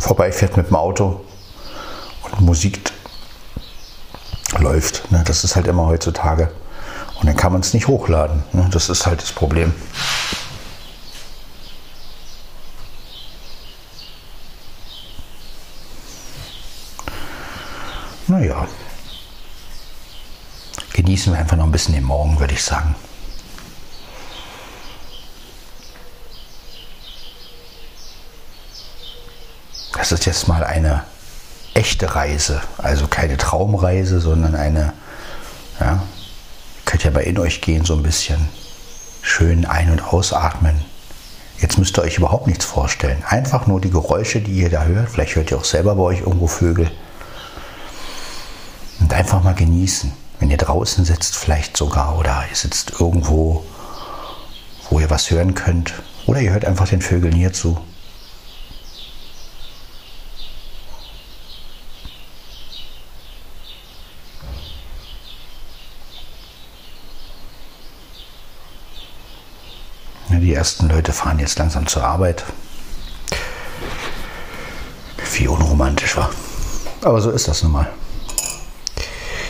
vorbeifährt 0.00 0.56
mit 0.56 0.68
dem 0.68 0.76
Auto 0.76 1.20
und 2.22 2.40
Musik 2.40 2.80
läuft. 4.58 5.12
Ne? 5.12 5.22
Das 5.26 5.44
ist 5.44 5.54
halt 5.54 5.66
immer 5.66 5.84
heutzutage. 5.84 6.50
Und 7.24 7.28
dann 7.28 7.36
kann 7.38 7.52
man 7.52 7.62
es 7.62 7.72
nicht 7.72 7.88
hochladen. 7.88 8.42
Ne? 8.52 8.68
Das 8.70 8.90
ist 8.90 9.06
halt 9.06 9.22
das 9.22 9.32
Problem. 9.32 9.72
Naja. 18.26 18.68
Genießen 20.92 21.32
wir 21.32 21.40
einfach 21.40 21.56
noch 21.56 21.64
ein 21.64 21.72
bisschen 21.72 21.94
den 21.94 22.04
Morgen, 22.04 22.38
würde 22.38 22.52
ich 22.52 22.62
sagen. 22.62 22.94
Das 29.94 30.12
ist 30.12 30.26
jetzt 30.26 30.46
mal 30.46 30.62
eine 30.62 31.04
echte 31.72 32.14
Reise, 32.14 32.60
also 32.76 33.06
keine 33.06 33.38
Traumreise, 33.38 34.20
sondern 34.20 34.54
eine, 34.54 34.92
ja, 35.80 36.02
könnt 36.84 37.04
ja 37.04 37.10
mal 37.10 37.20
in 37.20 37.38
euch 37.38 37.60
gehen, 37.60 37.84
so 37.84 37.94
ein 37.94 38.02
bisschen 38.02 38.48
schön 39.22 39.64
ein- 39.64 39.90
und 39.90 40.12
ausatmen. 40.12 40.84
Jetzt 41.58 41.78
müsst 41.78 41.98
ihr 41.98 42.02
euch 42.02 42.18
überhaupt 42.18 42.46
nichts 42.46 42.64
vorstellen. 42.64 43.22
Einfach 43.28 43.66
nur 43.66 43.80
die 43.80 43.90
Geräusche, 43.90 44.40
die 44.40 44.52
ihr 44.52 44.70
da 44.70 44.84
hört. 44.84 45.10
Vielleicht 45.10 45.36
hört 45.36 45.50
ihr 45.50 45.56
auch 45.56 45.64
selber 45.64 45.94
bei 45.94 46.02
euch 46.02 46.20
irgendwo 46.20 46.46
Vögel. 46.46 46.90
Und 49.00 49.12
einfach 49.12 49.42
mal 49.42 49.54
genießen. 49.54 50.12
Wenn 50.40 50.50
ihr 50.50 50.56
draußen 50.56 51.04
sitzt, 51.04 51.36
vielleicht 51.36 51.76
sogar, 51.76 52.18
oder 52.18 52.44
ihr 52.50 52.56
sitzt 52.56 53.00
irgendwo, 53.00 53.64
wo 54.90 55.00
ihr 55.00 55.10
was 55.10 55.30
hören 55.30 55.54
könnt. 55.54 55.94
Oder 56.26 56.40
ihr 56.40 56.52
hört 56.52 56.64
einfach 56.64 56.88
den 56.88 57.02
Vögeln 57.02 57.34
hier 57.34 57.52
zu. 57.52 57.78
Die 70.44 70.52
ersten 70.52 70.90
Leute 70.90 71.14
fahren 71.14 71.38
jetzt 71.38 71.58
langsam 71.58 71.86
zur 71.86 72.04
Arbeit. 72.04 72.44
Wie 75.32 75.48
unromantisch 75.48 76.18
war. 76.18 76.28
Aber 77.00 77.22
so 77.22 77.30
ist 77.30 77.48
das 77.48 77.62
nun 77.62 77.72
mal. 77.72 77.90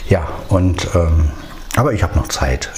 Ja, 0.08 0.28
und 0.50 0.88
ähm, 0.94 1.32
aber 1.74 1.94
ich 1.94 2.04
habe 2.04 2.16
noch 2.16 2.28
Zeit. 2.28 2.70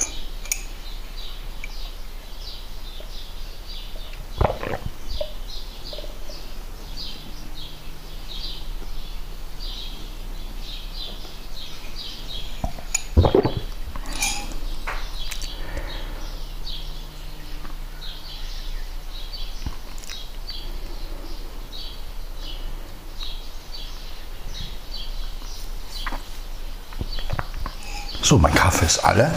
So, 28.27 28.37
mein 28.37 28.53
Kaffee 28.53 28.85
ist 28.85 28.96
alle. 29.07 29.33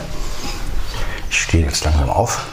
Ich 1.30 1.42
stehe 1.42 1.64
jetzt 1.64 1.84
langsam 1.84 2.10
auf. 2.10 2.44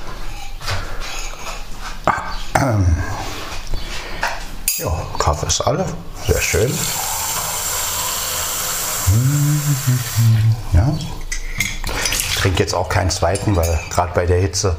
Ja, 4.78 4.92
Kaffee 5.18 5.48
ist 5.48 5.62
alle. 5.62 5.86
Sehr 6.28 6.40
schön. 6.40 6.78
Ja. 10.74 10.94
Ich 12.30 12.36
trinke 12.36 12.60
jetzt 12.60 12.76
auch 12.76 12.88
keinen 12.88 13.10
zweiten, 13.10 13.56
weil 13.56 13.80
gerade 13.90 14.14
bei 14.14 14.28
der 14.28 14.40
Hitze 14.40 14.76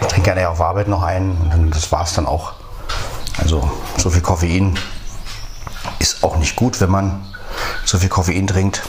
ich 0.00 0.06
trinke 0.06 0.32
gerne 0.32 0.48
auf 0.48 0.60
Arbeit 0.60 0.86
noch 0.86 1.02
einen 1.02 1.52
und 1.52 1.74
das 1.74 1.90
war 1.90 2.04
es 2.04 2.14
dann 2.14 2.26
auch. 2.26 2.52
Also 3.38 3.68
so 3.96 4.10
viel 4.10 4.22
Koffein 4.22 4.78
ist 5.98 6.22
auch 6.22 6.36
nicht 6.36 6.54
gut, 6.54 6.80
wenn 6.80 6.90
man 6.90 7.26
so 7.84 7.98
viel 7.98 8.08
Koffein 8.08 8.46
trinkt 8.46 8.82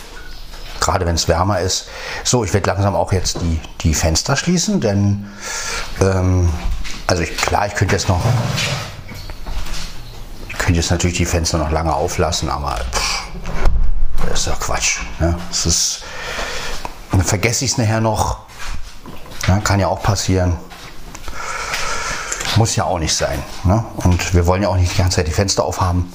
gerade 0.88 1.06
wenn 1.06 1.16
es 1.16 1.28
wärmer 1.28 1.60
ist. 1.60 1.88
So, 2.28 2.44
ich 2.44 2.54
werde 2.54 2.70
langsam 2.70 2.94
auch 2.94 3.14
jetzt 3.14 3.40
die, 3.40 3.58
die 3.80 3.94
Fenster 3.94 4.36
schließen, 4.36 4.82
denn 4.82 5.28
ähm, 6.02 6.52
also 7.08 7.24
ich, 7.24 7.38
klar, 7.38 7.68
ich 7.68 7.74
könnte 7.74 7.96
jetzt 7.96 8.10
noch, 8.10 8.22
ich 10.50 10.58
könnte 10.58 10.82
jetzt 10.82 10.92
natürlich 10.92 11.16
die 11.16 11.26
Fenster 11.26 11.58
noch 11.58 11.72
lange 11.72 11.94
auflassen, 11.94 12.50
aber 12.50 12.82
pff, 12.92 13.24
das 14.30 14.42
ist 14.42 14.48
ja 14.48 14.56
Quatsch. 14.56 15.00
Ne? 15.22 15.38
Das 15.48 15.66
ist, 15.66 16.04
dann 17.12 17.24
vergesse 17.24 17.64
ich 17.64 17.72
es 17.72 17.78
nachher 17.78 18.02
noch. 18.02 18.40
Ja, 19.48 19.60
kann 19.60 19.80
ja 19.80 19.88
auch 19.88 20.04
passieren. 20.04 20.58
Muss 22.58 22.76
ja 22.76 22.84
auch 22.84 23.00
nicht 23.00 23.16
sein. 23.16 23.42
Ne? 23.64 23.86
Und 23.96 24.34
wir 24.34 24.46
wollen 24.48 24.64
ja 24.64 24.68
auch 24.68 24.76
nicht 24.76 24.92
die 24.92 24.98
ganze 24.98 25.16
Zeit 25.16 25.28
die 25.28 25.32
Fenster 25.32 25.64
aufhaben. 25.64 26.12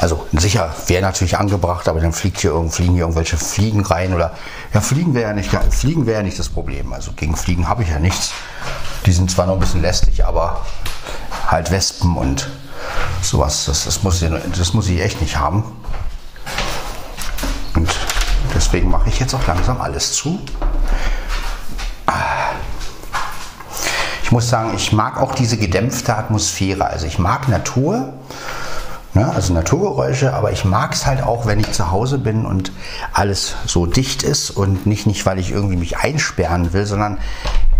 Also 0.00 0.26
sicher 0.32 0.74
wäre 0.86 1.02
natürlich 1.02 1.36
angebracht, 1.36 1.86
aber 1.86 2.00
dann 2.00 2.14
fliegt 2.14 2.40
hier, 2.40 2.52
fliegen 2.70 2.94
hier 2.94 3.02
irgendwelche 3.02 3.36
Fliegen 3.36 3.84
rein 3.84 4.14
oder 4.14 4.32
ja, 4.72 4.80
Fliegen 4.80 5.12
wäre 5.12 5.28
ja 5.28 5.34
nicht 5.34 5.50
Fliegen 5.74 6.06
wäre 6.06 6.20
ja 6.20 6.22
nicht 6.22 6.38
das 6.38 6.48
Problem. 6.48 6.94
Also 6.94 7.12
gegen 7.12 7.36
Fliegen 7.36 7.68
habe 7.68 7.82
ich 7.82 7.90
ja 7.90 7.98
nichts. 7.98 8.32
Die 9.04 9.12
sind 9.12 9.30
zwar 9.30 9.44
noch 9.44 9.52
ein 9.52 9.60
bisschen 9.60 9.82
lästig, 9.82 10.24
aber 10.24 10.64
halt 11.46 11.70
Wespen 11.70 12.16
und 12.16 12.48
sowas, 13.20 13.66
das, 13.66 13.84
das, 13.84 14.02
muss, 14.02 14.22
ich, 14.22 14.30
das 14.56 14.72
muss 14.72 14.88
ich 14.88 15.02
echt 15.02 15.20
nicht 15.20 15.36
haben. 15.36 15.64
Und 17.76 17.94
deswegen 18.54 18.88
mache 18.88 19.10
ich 19.10 19.20
jetzt 19.20 19.34
auch 19.34 19.46
langsam 19.46 19.82
alles 19.82 20.14
zu. 20.14 20.40
Ich 24.22 24.32
muss 24.32 24.48
sagen, 24.48 24.72
ich 24.74 24.92
mag 24.92 25.20
auch 25.20 25.34
diese 25.34 25.58
gedämpfte 25.58 26.16
Atmosphäre. 26.16 26.86
Also 26.86 27.04
ich 27.04 27.18
mag 27.18 27.48
Natur, 27.48 28.14
Ne? 29.12 29.28
Also 29.28 29.52
Naturgeräusche, 29.52 30.34
aber 30.34 30.52
ich 30.52 30.64
mag 30.64 30.94
es 30.94 31.04
halt 31.04 31.22
auch, 31.22 31.46
wenn 31.46 31.58
ich 31.58 31.72
zu 31.72 31.90
Hause 31.90 32.18
bin 32.18 32.46
und 32.46 32.70
alles 33.12 33.56
so 33.66 33.86
dicht 33.86 34.22
ist 34.22 34.50
und 34.50 34.86
nicht, 34.86 35.06
nicht 35.06 35.26
weil 35.26 35.38
ich 35.38 35.50
irgendwie 35.50 35.76
mich 35.76 35.98
einsperren 35.98 36.72
will, 36.72 36.86
sondern 36.86 37.18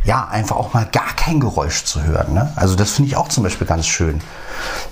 ja, 0.04 0.26
einfach 0.28 0.56
auch 0.56 0.72
mal 0.72 0.86
gar 0.90 1.14
kein 1.14 1.40
Geräusch 1.40 1.84
zu 1.84 2.02
hören. 2.02 2.32
Ne? 2.32 2.52
Also 2.56 2.74
das 2.74 2.92
finde 2.92 3.10
ich 3.10 3.16
auch 3.16 3.28
zum 3.28 3.44
Beispiel 3.44 3.66
ganz 3.66 3.86
schön. 3.86 4.20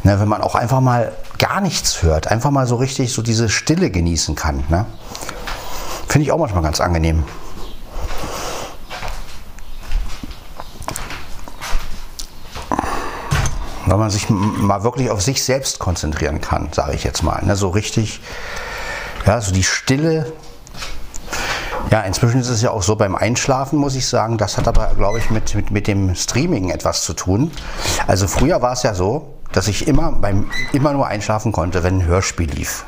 Ne? 0.05 0.21
Wenn 0.21 0.29
man 0.29 0.43
auch 0.43 0.55
einfach 0.55 0.81
mal 0.81 1.13
gar 1.39 1.61
nichts 1.61 2.03
hört, 2.03 2.29
einfach 2.29 2.51
mal 2.51 2.67
so 2.67 2.77
richtig 2.77 3.13
so 3.13 3.23
diese 3.23 3.49
Stille 3.49 3.91
genießen 3.91 4.35
kann. 4.35 4.65
Ne? 4.69 4.87
Finde 6.07 6.25
ich 6.25 6.33
auch 6.33 6.39
manchmal 6.39 6.63
ganz 6.63 6.81
angenehm. 6.81 7.25
Weil 13.91 13.99
man 13.99 14.11
sich 14.11 14.29
mal 14.29 14.85
wirklich 14.85 15.11
auf 15.11 15.23
sich 15.23 15.43
selbst 15.43 15.79
konzentrieren 15.79 16.41
kann, 16.41 16.69
sage 16.73 16.95
ich 16.95 17.05
jetzt 17.05 17.23
mal. 17.23 17.45
Ne? 17.45 17.57
So 17.57 17.69
richtig, 17.69 18.21
ja, 19.27 19.41
so 19.41 19.53
die 19.53 19.65
Stille. 19.65 20.33
Ja, 21.91 22.01
inzwischen 22.03 22.41
ist 22.41 22.49
es 22.49 22.61
ja 22.61 22.71
auch 22.71 22.83
so 22.83 22.97
beim 22.97 23.15
Einschlafen, 23.15 23.79
muss 23.79 23.95
ich 23.95 24.07
sagen. 24.07 24.37
Das 24.37 24.59
hat 24.59 24.69
aber, 24.69 24.93
glaube 24.97 25.19
ich, 25.19 25.31
mit, 25.31 25.55
mit, 25.55 25.71
mit 25.71 25.87
dem 25.87 26.15
Streaming 26.15 26.71
etwas 26.71 27.03
zu 27.03 27.15
tun. 27.15 27.51
Also 28.07 28.27
früher 28.27 28.61
war 28.61 28.73
es 28.73 28.83
ja 28.83 28.95
so, 28.95 29.35
dass 29.53 29.69
ich 29.69 29.89
immer, 29.89 30.13
beim, 30.13 30.51
immer 30.73 30.93
nur 30.93 31.07
einschlafen 31.07 31.53
konnte, 31.53 31.83
wenn 31.83 31.99
ein 31.99 32.05
Hörspiel 32.05 32.51
lief. 32.51 32.85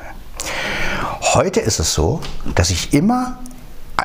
Heute 1.35 1.61
ist 1.61 1.79
es 1.81 1.95
so, 1.95 2.21
dass 2.55 2.71
ich 2.71 2.93
immer 2.93 3.39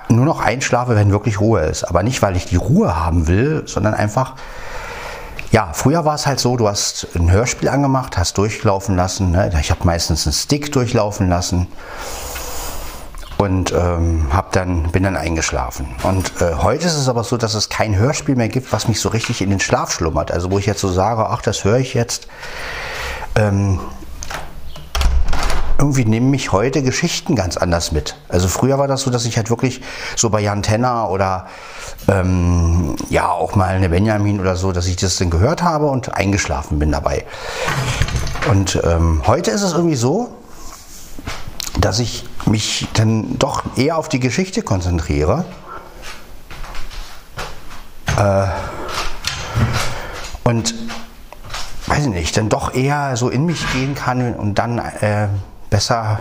nur 0.10 0.26
noch 0.26 0.40
einschlafe, 0.40 0.96
wenn 0.96 1.12
wirklich 1.12 1.40
Ruhe 1.40 1.62
ist. 1.62 1.84
Aber 1.84 2.04
nicht, 2.04 2.22
weil 2.22 2.36
ich 2.36 2.46
die 2.46 2.56
Ruhe 2.56 2.96
haben 2.96 3.28
will, 3.28 3.64
sondern 3.66 3.94
einfach, 3.94 4.36
ja, 5.56 5.70
früher 5.72 6.04
war 6.04 6.15
es 6.15 6.28
halt 6.28 6.41
so, 6.41 6.58
du 6.58 6.68
hast 6.68 7.08
ein 7.15 7.32
Hörspiel 7.32 7.70
angemacht, 7.70 8.18
hast 8.18 8.38
durchlaufen 8.38 8.98
lassen. 8.98 9.32
Ne? 9.32 9.58
Ich 9.62 9.72
habe 9.72 9.86
meistens 9.86 10.28
einen 10.28 10.34
Stick 10.34 10.70
durchlaufen 10.74 11.30
lassen 11.30 11.68
und 13.38 13.72
ähm, 13.72 14.28
hab 14.34 14.52
dann, 14.52 14.91
bin 14.91 15.04
dann 15.04 15.15
eingeschlafen. 15.15 15.96
Und 16.04 16.41
äh, 16.41 16.56
heute 16.56 16.86
ist 16.86 16.96
es 16.96 17.08
aber 17.08 17.24
so, 17.24 17.38
dass 17.38 17.54
es 17.54 17.70
kein 17.70 17.96
Hörspiel 17.96 18.36
mehr 18.36 18.50
gibt, 18.50 18.74
was 18.74 18.89
mich 18.89 19.00
so 19.00 19.08
richtig 19.08 19.41
in 19.41 19.50
den 19.50 19.62
Schlaf 19.62 19.94
schlummert. 19.94 20.30
Also 20.30 20.52
wo 20.52 20.60
ich 20.60 20.65
jetzt 20.65 20.82
so 20.82 20.91
sage, 20.91 21.26
ach, 21.26 21.41
das 21.41 21.63
höre 21.63 21.78
ich 21.78 21.94
jetzt. 21.94 22.28
Ähm, 23.38 23.80
irgendwie 25.78 26.06
nehmen 26.06 26.30
mich 26.30 26.52
heute 26.52 26.84
Geschichten 26.84 27.36
ganz 27.36 27.58
anders 27.58 27.92
mit. 27.92 28.16
Also 28.30 28.48
früher 28.48 28.78
war 28.78 28.88
das 28.88 29.02
so, 29.02 29.12
dass 29.12 29.26
ich 29.26 29.38
halt 29.38 29.50
wirklich 29.50 29.82
so 30.16 30.30
bei 30.30 30.40
Jan 30.40 30.64
Tenner 30.64 31.10
oder 31.10 31.48
ähm, 32.08 32.96
ja 33.10 33.30
auch 33.30 33.56
mal 33.56 33.76
eine 33.76 33.90
Benjamin 33.90 34.40
oder 34.40 34.56
so, 34.56 34.72
dass 34.72 34.88
ich 34.88 34.96
das 34.96 35.18
dann 35.18 35.30
gehört 35.30 35.64
habe 35.64 35.88
und 35.88 36.14
eingeschlafen 36.16 36.80
bin 36.80 36.92
dabei. 36.92 37.26
Und 38.50 38.80
ähm, 38.84 39.24
heute 39.28 39.52
ist 39.52 39.64
es 39.64 39.74
irgendwie 39.74 39.96
so, 39.96 40.30
dass 41.80 42.00
ich 42.00 42.26
mich 42.46 42.88
dann 42.94 43.38
doch 43.38 43.64
eher 43.76 43.98
auf 43.98 44.08
die 44.08 44.20
Geschichte 44.20 44.62
konzentriere. 44.62 45.46
Äh, 48.18 48.48
und 50.44 50.74
weiß 51.88 52.06
ich 52.06 52.12
nicht, 52.12 52.38
dann 52.38 52.50
doch 52.50 52.74
eher 52.74 53.18
so 53.18 53.30
in 53.30 53.46
mich 53.46 53.72
gehen 53.74 53.96
kann 53.96 54.36
und 54.36 54.56
dann 54.56 54.80
äh, 54.80 55.28
besser 55.76 56.20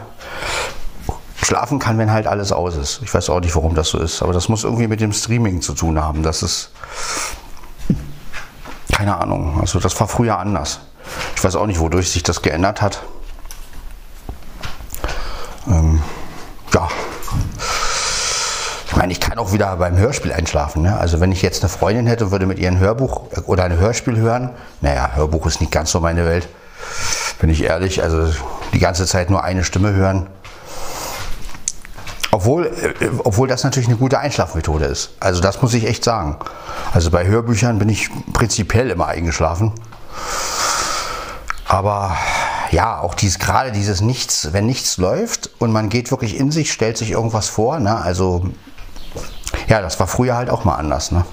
schlafen 1.40 1.78
kann, 1.78 1.96
wenn 1.96 2.10
halt 2.10 2.26
alles 2.26 2.50
aus 2.50 2.76
ist. 2.76 3.02
Ich 3.04 3.14
weiß 3.14 3.30
auch 3.30 3.38
nicht, 3.38 3.54
warum 3.54 3.76
das 3.76 3.88
so 3.90 4.00
ist, 4.00 4.20
aber 4.20 4.32
das 4.32 4.48
muss 4.48 4.64
irgendwie 4.64 4.88
mit 4.88 5.00
dem 5.00 5.12
Streaming 5.12 5.62
zu 5.62 5.74
tun 5.74 6.02
haben. 6.02 6.24
Das 6.24 6.42
ist 6.42 6.72
keine 8.90 9.16
Ahnung. 9.16 9.60
Also 9.60 9.78
das 9.78 9.98
war 10.00 10.08
früher 10.08 10.38
anders. 10.40 10.80
Ich 11.36 11.44
weiß 11.44 11.54
auch 11.54 11.66
nicht, 11.66 11.78
wodurch 11.78 12.10
sich 12.10 12.24
das 12.24 12.42
geändert 12.42 12.82
hat. 12.82 13.04
Ähm, 15.68 16.02
ja. 16.72 16.88
Ich 18.88 18.96
meine, 18.96 19.12
ich 19.12 19.20
kann 19.20 19.38
auch 19.38 19.52
wieder 19.52 19.76
beim 19.76 19.96
Hörspiel 19.96 20.32
einschlafen. 20.32 20.82
Ne? 20.82 20.98
Also 20.98 21.20
wenn 21.20 21.30
ich 21.30 21.42
jetzt 21.42 21.62
eine 21.62 21.68
Freundin 21.68 22.08
hätte 22.08 22.24
und 22.24 22.30
würde 22.32 22.46
mit 22.46 22.58
ihr 22.58 22.68
ein 22.68 22.80
Hörbuch 22.80 23.28
oder 23.46 23.62
ein 23.62 23.78
Hörspiel 23.78 24.16
hören, 24.16 24.50
naja, 24.80 25.12
Hörbuch 25.14 25.46
ist 25.46 25.60
nicht 25.60 25.70
ganz 25.70 25.92
so 25.92 26.00
meine 26.00 26.24
Welt, 26.26 26.48
bin 27.40 27.50
ich 27.50 27.62
ehrlich. 27.62 28.02
Also 28.02 28.32
die 28.72 28.78
ganze 28.78 29.06
Zeit 29.06 29.30
nur 29.30 29.44
eine 29.44 29.64
Stimme 29.64 29.92
hören. 29.92 30.28
Obwohl, 32.30 32.66
äh, 32.66 33.10
obwohl 33.22 33.46
das 33.46 33.62
natürlich 33.62 33.88
eine 33.88 33.96
gute 33.96 34.18
Einschlafmethode 34.18 34.86
ist. 34.86 35.10
Also 35.20 35.40
das 35.40 35.62
muss 35.62 35.72
ich 35.74 35.86
echt 35.86 36.02
sagen. 36.02 36.36
Also 36.92 37.10
bei 37.10 37.26
Hörbüchern 37.26 37.78
bin 37.78 37.88
ich 37.88 38.08
prinzipiell 38.32 38.90
immer 38.90 39.06
eingeschlafen. 39.06 39.72
Aber 41.66 42.16
ja, 42.70 43.00
auch 43.00 43.14
dies, 43.14 43.38
gerade 43.38 43.70
dieses 43.70 44.00
Nichts, 44.00 44.52
wenn 44.52 44.66
nichts 44.66 44.96
läuft 44.96 45.50
und 45.58 45.72
man 45.72 45.88
geht 45.88 46.10
wirklich 46.10 46.36
in 46.36 46.50
sich, 46.50 46.72
stellt 46.72 46.98
sich 46.98 47.12
irgendwas 47.12 47.48
vor. 47.48 47.78
Ne? 47.78 47.96
Also 47.96 48.46
ja, 49.68 49.80
das 49.80 49.98
war 50.00 50.06
früher 50.06 50.36
halt 50.36 50.50
auch 50.50 50.64
mal 50.64 50.74
anders. 50.74 51.12
Ne? 51.12 51.24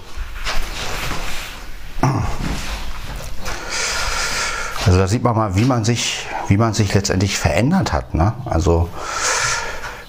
Also 4.91 4.99
da 4.99 5.07
sieht 5.07 5.23
man 5.23 5.37
mal, 5.37 5.55
wie 5.55 5.63
man 5.63 5.85
sich, 5.85 6.27
wie 6.49 6.57
man 6.57 6.73
sich 6.73 6.93
letztendlich 6.93 7.37
verändert 7.37 7.93
hat. 7.93 8.13
Ne? 8.13 8.33
Also 8.43 8.89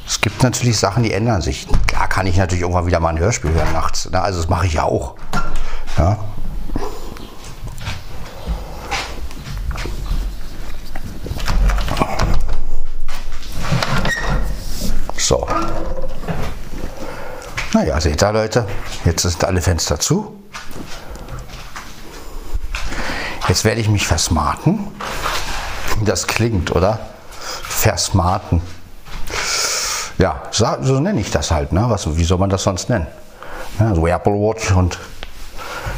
es 0.05 0.21
gibt 0.21 0.43
natürlich 0.43 0.77
Sachen, 0.77 1.05
die 1.05 1.13
ändern 1.13 1.41
sich. 1.41 1.69
Klar 1.87 2.09
kann 2.09 2.27
ich 2.27 2.37
natürlich 2.37 2.63
irgendwann 2.63 2.87
wieder 2.87 2.99
mal 2.99 3.11
ein 3.11 3.19
Hörspiel 3.21 3.53
hören 3.53 3.73
nachts. 3.73 4.11
Ne? 4.11 4.21
Also 4.21 4.41
das 4.41 4.49
mache 4.49 4.67
ich 4.67 4.73
ja 4.73 4.83
auch. 4.83 5.15
Ja? 5.97 6.19
So. 15.17 15.47
Naja, 17.73 18.01
seht 18.01 18.21
ihr 18.21 18.33
Leute, 18.33 18.67
jetzt 19.05 19.23
sind 19.23 19.45
alle 19.45 19.63
Fenster 19.63 20.01
zu. 20.01 20.42
Jetzt 23.53 23.67
werde 23.67 23.83
ich 23.83 23.91
mich 23.91 24.07
versmarten. 24.07 24.79
Das 26.07 26.27
klingt, 26.27 26.75
oder? 26.75 27.01
Versmarten. 27.29 28.63
Ja, 30.17 30.45
so 30.51 30.99
nenne 31.01 31.21
ich 31.21 31.31
das 31.31 31.51
halt. 31.51 31.71
Ne? 31.71 31.85
Was, 31.87 32.17
wie 32.17 32.25
soll 32.25 32.39
man 32.39 32.49
das 32.49 32.63
sonst 32.63 32.89
nennen? 32.89 33.07
Ja, 33.79 33.95
so 33.95 34.07
Apple 34.07 34.33
Watch 34.33 34.71
und 34.71 34.99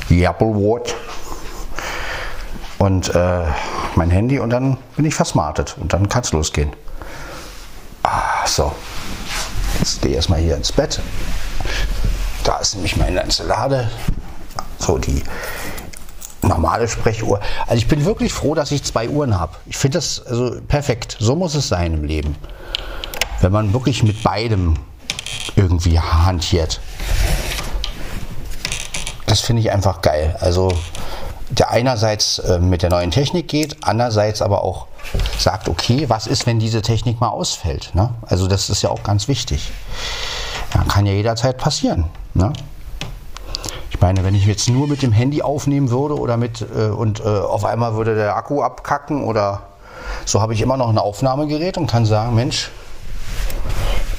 die 0.08 0.24
Apple 0.24 0.48
Watch 0.48 0.96
und 2.78 3.14
äh, 3.14 3.44
mein 3.94 4.10
Handy 4.10 4.40
und 4.40 4.50
dann 4.50 4.76
bin 4.96 5.04
ich 5.04 5.14
versmartet 5.14 5.76
und 5.80 5.92
dann 5.92 6.08
kann 6.08 6.22
es 6.22 6.32
losgehen. 6.32 6.72
Ah, 8.02 8.44
so. 8.46 8.72
Jetzt 9.78 10.02
gehe 10.02 10.10
ich 10.10 10.16
erstmal 10.16 10.40
hier 10.40 10.56
ins 10.56 10.72
Bett. 10.72 11.00
Da 12.42 12.56
ist 12.56 12.74
nämlich 12.74 12.96
meine 12.96 13.20
Enchilade. 13.20 13.92
So 14.80 14.98
die 14.98 15.22
normale 16.48 16.88
Sprechuhr. 16.88 17.40
Also 17.66 17.76
ich 17.76 17.88
bin 17.88 18.04
wirklich 18.04 18.32
froh, 18.32 18.54
dass 18.54 18.70
ich 18.70 18.82
zwei 18.82 19.08
Uhren 19.08 19.38
habe. 19.38 19.52
Ich 19.66 19.76
finde 19.76 19.98
das 19.98 20.24
also 20.26 20.60
perfekt. 20.68 21.16
So 21.20 21.36
muss 21.36 21.54
es 21.54 21.68
sein 21.68 21.94
im 21.94 22.04
Leben. 22.04 22.36
Wenn 23.40 23.52
man 23.52 23.72
wirklich 23.72 24.02
mit 24.02 24.22
beidem 24.22 24.76
irgendwie 25.56 25.98
hantiert. 25.98 26.80
Das 29.26 29.40
finde 29.40 29.62
ich 29.62 29.70
einfach 29.70 30.02
geil. 30.02 30.36
Also 30.40 30.72
der 31.50 31.70
einerseits 31.70 32.38
äh, 32.38 32.58
mit 32.58 32.82
der 32.82 32.90
neuen 32.90 33.10
Technik 33.10 33.48
geht, 33.48 33.76
andererseits 33.82 34.42
aber 34.42 34.64
auch 34.64 34.86
sagt, 35.38 35.68
okay, 35.68 36.08
was 36.08 36.26
ist, 36.26 36.46
wenn 36.46 36.58
diese 36.58 36.82
Technik 36.82 37.20
mal 37.20 37.28
ausfällt? 37.28 37.94
Ne? 37.94 38.10
Also 38.26 38.46
das 38.46 38.70
ist 38.70 38.82
ja 38.82 38.90
auch 38.90 39.02
ganz 39.02 39.28
wichtig. 39.28 39.70
Ja, 40.74 40.84
kann 40.84 41.06
ja 41.06 41.12
jederzeit 41.12 41.58
passieren. 41.58 42.04
Ne? 42.34 42.52
Ich 43.94 44.00
meine, 44.00 44.24
wenn 44.24 44.34
ich 44.34 44.44
jetzt 44.44 44.68
nur 44.68 44.88
mit 44.88 45.02
dem 45.02 45.12
Handy 45.12 45.40
aufnehmen 45.40 45.88
würde 45.88 46.18
oder 46.18 46.36
mit 46.36 46.60
äh, 46.60 46.88
und 46.88 47.20
äh, 47.20 47.28
auf 47.28 47.64
einmal 47.64 47.94
würde 47.94 48.16
der 48.16 48.36
Akku 48.36 48.60
abkacken 48.60 49.22
oder 49.22 49.62
so 50.24 50.42
habe 50.42 50.52
ich 50.52 50.60
immer 50.60 50.76
noch 50.76 50.88
ein 50.88 50.98
Aufnahmegerät 50.98 51.78
und 51.78 51.86
kann 51.86 52.04
sagen, 52.04 52.34
Mensch, 52.34 52.70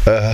äh, 0.05 0.33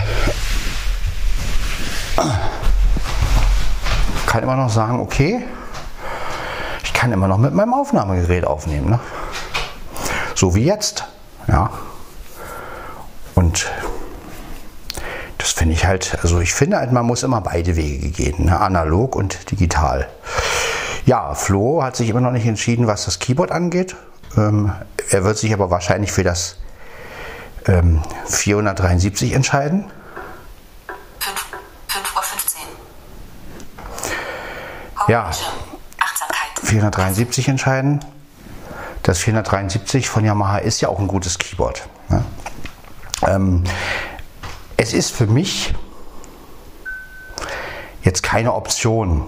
kann 4.27 4.43
immer 4.43 4.55
noch 4.55 4.69
sagen, 4.69 4.99
okay, 4.99 5.43
ich 6.83 6.93
kann 6.93 7.11
immer 7.11 7.27
noch 7.27 7.39
mit 7.39 7.53
meinem 7.53 7.73
Aufnahmegerät 7.73 8.45
aufnehmen. 8.45 8.91
Ne? 8.91 8.99
So 10.35 10.53
wie 10.53 10.65
jetzt. 10.65 11.05
Ja. 11.47 11.71
Und 13.33 13.71
das 15.41 15.51
finde 15.51 15.73
ich 15.73 15.85
halt, 15.85 16.17
also 16.21 16.39
ich 16.39 16.53
finde 16.53 16.77
halt, 16.77 16.91
man 16.91 17.05
muss 17.05 17.23
immer 17.23 17.41
beide 17.41 17.75
Wege 17.75 18.09
gehen, 18.09 18.45
ne? 18.45 18.59
analog 18.59 19.15
und 19.15 19.51
digital. 19.51 20.07
Ja, 21.05 21.33
Flo 21.33 21.83
hat 21.83 21.95
sich 21.95 22.09
immer 22.09 22.21
noch 22.21 22.31
nicht 22.31 22.45
entschieden, 22.45 22.87
was 22.87 23.05
das 23.05 23.19
Keyboard 23.19 23.51
angeht. 23.51 23.95
Ähm, 24.37 24.71
er 25.09 25.23
wird 25.23 25.37
sich 25.37 25.51
aber 25.53 25.69
wahrscheinlich 25.71 26.11
für 26.11 26.23
das 26.23 26.57
ähm, 27.67 28.01
473 28.27 29.33
entscheiden. 29.33 29.91
5.15 31.19 31.35
Uhr. 34.99 35.09
Ja, 35.09 35.31
473 36.63 37.47
entscheiden 37.47 37.99
das 39.03 39.19
473 39.19 40.09
von 40.09 40.25
Yamaha 40.25 40.59
ist 40.59 40.81
ja 40.81 40.89
auch 40.89 40.99
ein 40.99 41.07
gutes 41.07 41.37
Keyboard. 41.37 41.87
Ne? 42.09 42.23
Ähm, 43.27 43.63
es 44.81 44.93
ist 44.93 45.11
für 45.11 45.27
mich 45.27 45.75
jetzt 48.01 48.23
keine 48.23 48.55
Option. 48.55 49.25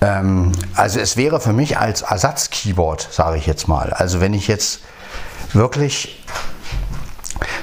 Ähm, 0.00 0.52
also 0.76 1.00
es 1.00 1.16
wäre 1.16 1.40
für 1.40 1.52
mich 1.52 1.78
als 1.78 2.02
Ersatz-Keyboard, 2.02 3.08
sage 3.10 3.38
ich 3.38 3.46
jetzt 3.46 3.66
mal. 3.66 3.92
Also 3.92 4.20
wenn 4.20 4.34
ich 4.34 4.46
jetzt 4.46 4.82
wirklich 5.52 6.24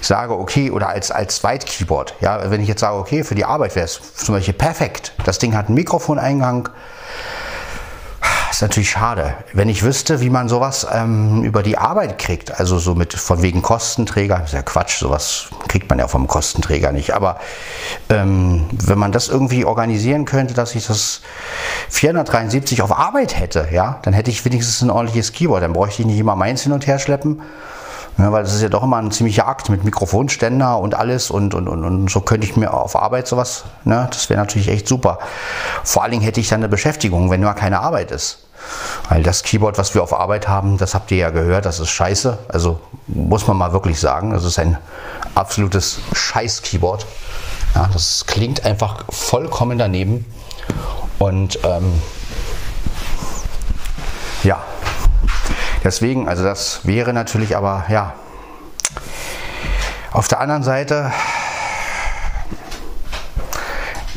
sage, 0.01 0.37
okay, 0.37 0.71
oder 0.71 0.89
als, 0.89 1.09
als 1.09 1.37
Zweit-Keyboard, 1.37 2.15
ja, 2.19 2.51
wenn 2.51 2.59
ich 2.59 2.67
jetzt 2.67 2.81
sage, 2.81 2.97
okay, 2.97 3.23
für 3.23 3.35
die 3.35 3.45
Arbeit 3.45 3.77
wäre 3.77 3.85
es 3.85 4.01
zum 4.15 4.35
Beispiel 4.35 4.53
perfekt. 4.53 5.13
Das 5.23 5.39
Ding 5.39 5.55
hat 5.55 5.67
einen 5.67 5.75
Mikrofoneingang, 5.75 6.67
ist 8.59 8.63
natürlich 8.63 8.89
schade. 8.89 9.35
Wenn 9.53 9.69
ich 9.69 9.83
wüsste, 9.83 10.19
wie 10.19 10.29
man 10.29 10.49
sowas 10.49 10.85
ähm, 10.91 11.45
über 11.45 11.63
die 11.63 11.77
Arbeit 11.77 12.17
kriegt, 12.17 12.59
also 12.59 12.77
so 12.77 12.93
mit 12.93 13.13
von 13.13 13.41
wegen 13.41 13.61
Kostenträger, 13.61 14.43
ist 14.43 14.51
ja 14.51 14.61
Quatsch, 14.61 14.99
sowas 14.99 15.45
kriegt 15.69 15.89
man 15.89 15.97
ja 15.97 16.09
vom 16.09 16.27
Kostenträger 16.27 16.91
nicht. 16.91 17.13
Aber 17.13 17.39
ähm, 18.09 18.65
wenn 18.71 18.99
man 18.99 19.13
das 19.13 19.29
irgendwie 19.29 19.63
organisieren 19.63 20.25
könnte, 20.25 20.55
dass 20.55 20.75
ich 20.75 20.87
das 20.87 21.21
473 21.87 22.81
auf 22.81 22.91
Arbeit 22.91 23.39
hätte, 23.39 23.69
ja, 23.71 23.99
dann 24.01 24.13
hätte 24.13 24.29
ich 24.29 24.43
wenigstens 24.43 24.81
ein 24.81 24.89
ordentliches 24.89 25.31
Keyboard. 25.31 25.63
Dann 25.63 25.71
bräuchte 25.71 26.01
ich 26.01 26.07
nicht 26.09 26.19
immer 26.19 26.35
meins 26.35 26.63
hin 26.63 26.73
und 26.73 26.85
her 26.85 26.99
schleppen. 26.99 27.41
Ja, 28.17 28.33
weil 28.33 28.43
das 28.43 28.53
ist 28.53 28.61
ja 28.61 28.67
doch 28.67 28.83
immer 28.83 28.97
ein 28.97 29.11
ziemlicher 29.11 29.47
Akt 29.47 29.69
mit 29.69 29.85
Mikrofonständer 29.85 30.79
und 30.79 30.95
alles 30.95 31.31
und, 31.31 31.53
und, 31.53 31.69
und, 31.69 31.85
und 31.85 32.11
so 32.11 32.19
könnte 32.19 32.45
ich 32.45 32.57
mir 32.57 32.73
auf 32.73 32.97
Arbeit 32.97 33.25
sowas, 33.29 33.63
ne, 33.85 34.09
das 34.11 34.29
wäre 34.29 34.37
natürlich 34.37 34.67
echt 34.67 34.89
super. 34.89 35.19
Vor 35.85 36.03
allen 36.03 36.11
Dingen 36.11 36.23
hätte 36.23 36.41
ich 36.41 36.49
dann 36.49 36.59
eine 36.59 36.67
Beschäftigung, 36.67 37.29
wenn 37.29 37.39
nur 37.39 37.53
keine 37.53 37.79
Arbeit 37.79 38.11
ist. 38.11 38.48
Weil 39.09 39.23
das 39.23 39.43
Keyboard, 39.43 39.77
was 39.77 39.93
wir 39.95 40.03
auf 40.03 40.13
Arbeit 40.13 40.47
haben, 40.47 40.77
das 40.77 40.93
habt 40.93 41.11
ihr 41.11 41.17
ja 41.17 41.29
gehört, 41.29 41.65
das 41.65 41.79
ist 41.79 41.89
scheiße. 41.89 42.37
Also 42.47 42.79
muss 43.07 43.47
man 43.47 43.57
mal 43.57 43.73
wirklich 43.73 43.99
sagen, 43.99 44.31
das 44.31 44.43
ist 44.43 44.59
ein 44.59 44.77
absolutes 45.35 45.99
Scheiß-Keyboard. 46.13 47.05
Ja, 47.75 47.89
das 47.91 48.25
klingt 48.25 48.65
einfach 48.65 49.05
vollkommen 49.09 49.77
daneben. 49.77 50.25
Und 51.19 51.59
ähm, 51.63 52.01
ja, 54.43 54.63
Deswegen, 55.83 56.27
also 56.27 56.43
das 56.43 56.81
wäre 56.83 57.13
natürlich 57.13 57.55
aber, 57.55 57.85
ja, 57.89 58.13
auf 60.11 60.27
der 60.27 60.41
anderen 60.41 60.63
Seite 60.63 61.11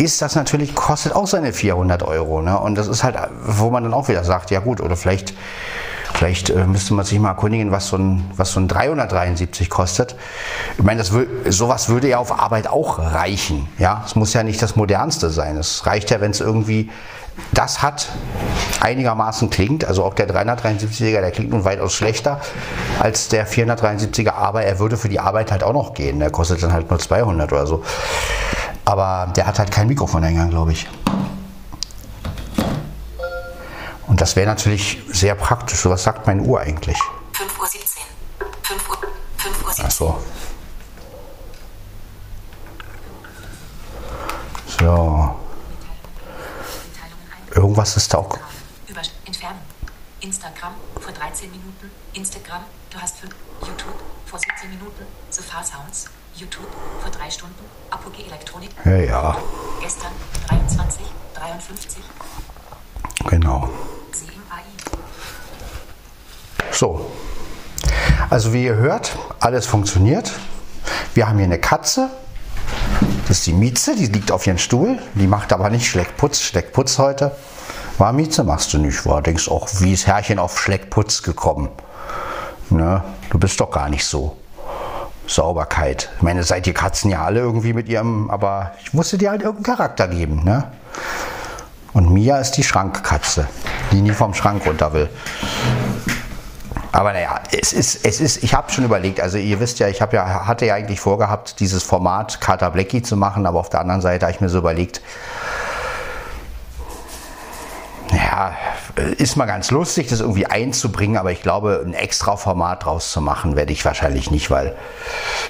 ist 0.03 0.21
das 0.23 0.35
natürlich, 0.35 0.75
kostet 0.75 1.15
auch 1.15 1.27
seine 1.27 1.53
400 1.53 2.03
Euro. 2.03 2.43
Ne? 2.43 2.59
Und 2.59 2.77
das 2.77 2.88
ist 2.88 3.05
halt, 3.05 3.17
wo 3.45 3.71
man 3.71 3.85
dann 3.85 3.95
auch 3.95 4.09
wieder 4.09 4.25
sagt, 4.25 4.51
ja 4.51 4.61
gut, 4.61 4.81
oder 4.81 4.97
vielleicht, 4.97 5.35
vielleicht 6.15 6.51
äh, 6.51 6.67
müsste 6.67 6.95
man 6.95 7.05
sich 7.05 7.19
mal 7.19 7.29
erkundigen, 7.29 7.71
was 7.71 7.88
so 7.88 7.97
ein, 7.97 8.31
was 8.37 8.53
so 8.53 8.61
ein 8.61 8.69
373 8.69 9.71
kostet. 9.71 10.17
Ich 10.77 10.85
meine, 10.85 10.99
das 10.99 11.12
sowas 11.49 11.88
würde 11.88 12.09
ja 12.09 12.19
auf 12.19 12.38
Arbeit 12.38 12.67
auch 12.67 12.99
reichen. 12.99 13.69
Ja, 13.79 14.03
es 14.05 14.17
muss 14.17 14.33
ja 14.33 14.43
nicht 14.43 14.61
das 14.61 14.77
modernste 14.77 15.31
sein. 15.31 15.57
Es 15.57 15.87
reicht 15.87 16.11
ja, 16.11 16.21
wenn 16.21 16.33
es 16.33 16.41
irgendwie 16.41 16.91
das 17.53 17.83
hat, 17.83 18.09
einigermaßen 18.81 19.51
klingt. 19.51 19.85
Also 19.85 20.05
auch 20.05 20.15
der 20.15 20.29
373er, 20.29 21.21
der 21.21 21.31
klingt 21.31 21.51
nun 21.51 21.65
weitaus 21.65 21.95
schlechter 21.95 22.41
als 23.01 23.29
der 23.29 23.47
473er, 23.49 24.33
aber 24.33 24.65
er 24.65 24.79
würde 24.79 24.97
für 24.97 25.09
die 25.09 25.21
Arbeit 25.21 25.51
halt 25.51 25.62
auch 25.62 25.73
noch 25.73 25.95
gehen. 25.95 26.19
Der 26.19 26.31
kostet 26.31 26.62
dann 26.62 26.73
halt 26.73 26.91
nur 26.91 26.99
200 26.99 27.53
oder 27.53 27.67
so. 27.67 27.83
Aber 28.85 29.33
der 29.35 29.47
hat 29.47 29.59
halt 29.59 29.71
kein 29.71 29.87
Mikrofoneingang, 29.88 30.51
glaube 30.51 30.73
ich. 30.73 30.88
Und 34.07 34.21
das 34.21 34.37
wäre 34.37 34.47
natürlich 34.47 35.01
sehr 35.09 35.35
praktisch. 35.35 35.79
So 35.81 35.90
was 35.90 36.03
sagt 36.03 36.27
meine 36.27 36.42
Uhr 36.42 36.61
eigentlich? 36.61 36.99
5 37.33 37.59
Uhr 37.59 37.66
17. 37.66 38.03
5 38.62 38.88
Uhr, 38.88 38.99
5 39.37 39.64
Uhr 39.64 39.73
17. 39.73 39.85
Ach 39.87 39.90
so. 39.90 40.23
So. 44.79 45.37
Irgendwas 47.55 47.97
ist 47.97 48.12
da 48.12 48.18
auch. 48.18 48.38
Über 48.88 49.01
Entfernen. 49.25 49.61
Instagram 50.21 50.75
vor 51.01 51.12
13 51.12 51.51
Minuten. 51.51 51.90
Instagram, 52.12 52.62
du 52.90 52.99
hast 53.01 53.18
5. 53.18 53.35
YouTube 53.61 53.95
vor 54.27 54.38
17 54.38 54.71
Minuten. 54.71 55.07
Sofa 55.31 55.62
Sounds. 55.62 56.07
YouTube 56.35 56.66
vor 57.01 57.11
3 57.11 57.31
Stunden. 57.31 57.64
Apogee 57.90 58.25
Elektronik. 58.27 58.71
Ja, 58.85 58.97
ja. 58.97 59.37
Gestern 59.81 60.12
23, 60.49 61.07
53. 61.35 62.03
Genau. 63.29 63.68
So. 66.71 67.11
Also 68.31 68.53
wie 68.53 68.64
ihr 68.64 68.77
hört, 68.77 69.16
alles 69.40 69.66
funktioniert. 69.66 70.33
Wir 71.14 71.29
haben 71.29 71.37
hier 71.37 71.45
eine 71.45 71.61
Katze. 71.61 72.11
Das 73.29 73.38
ist 73.38 73.47
die 73.47 73.53
Mieze, 73.53 73.95
die 73.95 74.07
liegt 74.07 74.33
auf 74.33 74.47
ihrem 74.47 74.59
Stuhl. 74.59 74.99
Die 75.14 75.27
macht 75.27 75.53
aber 75.53 75.71
nicht 75.71 75.87
Schleckputz. 75.87 76.40
Schleckputz 76.40 76.99
heute. 76.99 77.37
War 77.99 78.12
Mieze, 78.12 78.42
machst 78.42 78.73
du 78.73 78.79
nicht. 78.79 79.05
War, 79.07 79.23
denkst 79.23 79.49
auch, 79.49 79.68
wie 79.81 79.92
ist 79.92 80.07
Herrchen 80.07 80.38
auf 80.38 80.59
Schleckputz 80.59 81.23
gekommen? 81.23 81.68
Ne? 82.71 83.05
Du 83.31 83.38
bist 83.38 83.61
doch 83.61 83.71
gar 83.71 83.88
nicht 83.88 84.05
so. 84.05 84.37
Sauberkeit. 85.27 86.11
Ich 86.17 86.23
meine, 86.23 86.43
seid 86.43 86.67
ihr 86.67 86.75
Katzen 86.75 87.11
ja 87.11 87.25
alle 87.25 87.41
irgendwie 87.41 87.73
mit 87.73 87.89
ihrem, 87.89 88.31
aber 88.31 88.73
ich 88.83 88.93
musste 88.93 89.19
dir 89.19 89.31
halt 89.31 89.43
irgendeinen 89.43 89.77
Charakter 89.77 90.09
geben, 90.09 90.45
ne? 90.45 90.65
Und 91.93 92.11
Mia 92.11 92.39
ist 92.39 92.53
die 92.53 92.63
Schrankkatze, 92.63 93.47
die 93.91 94.01
nie 94.01 94.13
vom 94.13 94.33
Schrank 94.35 94.67
runter 94.67 94.93
will. 94.95 95.11
Aber 96.91 97.13
naja, 97.15 97.41
es 97.51 97.73
ist, 97.73 98.05
es 98.05 98.21
ist, 98.21 98.43
ich 98.43 98.55
habe 98.55 98.71
schon 98.71 98.85
überlegt, 98.85 99.21
also 99.21 99.39
ihr 99.39 99.61
wisst 99.61 99.79
ja, 99.79 99.89
ich 99.89 100.01
ja, 100.01 100.47
hatte 100.47 100.67
ja 100.67 100.75
eigentlich 100.75 101.01
vorgehabt, 101.01 101.59
dieses 101.61 101.83
Format 101.83 102.41
Carter 102.41 102.71
Blackie 102.71 103.03
zu 103.03 103.17
machen, 103.17 103.47
aber 103.47 103.61
auf 103.61 103.71
der 103.71 103.81
anderen 103.81 104.03
Seite 104.03 104.27
habe 104.27 104.35
ich 104.35 104.41
mir 104.43 104.51
so 104.51 104.59
überlegt, 104.59 105.01
ja, 108.33 108.57
ist 109.18 109.37
mal 109.37 109.45
ganz 109.45 109.71
lustig, 109.71 110.09
das 110.09 110.21
irgendwie 110.21 110.47
einzubringen, 110.47 111.18
aber 111.18 111.33
ich 111.33 111.42
glaube, 111.42 111.83
ein 111.85 111.92
extra 111.92 112.37
Format 112.37 112.87
draus 112.87 113.12
zu 113.12 113.21
machen, 113.21 113.57
werde 113.57 113.73
ich 113.73 113.85
wahrscheinlich 113.85 114.31
nicht, 114.31 114.51
weil 114.51 114.75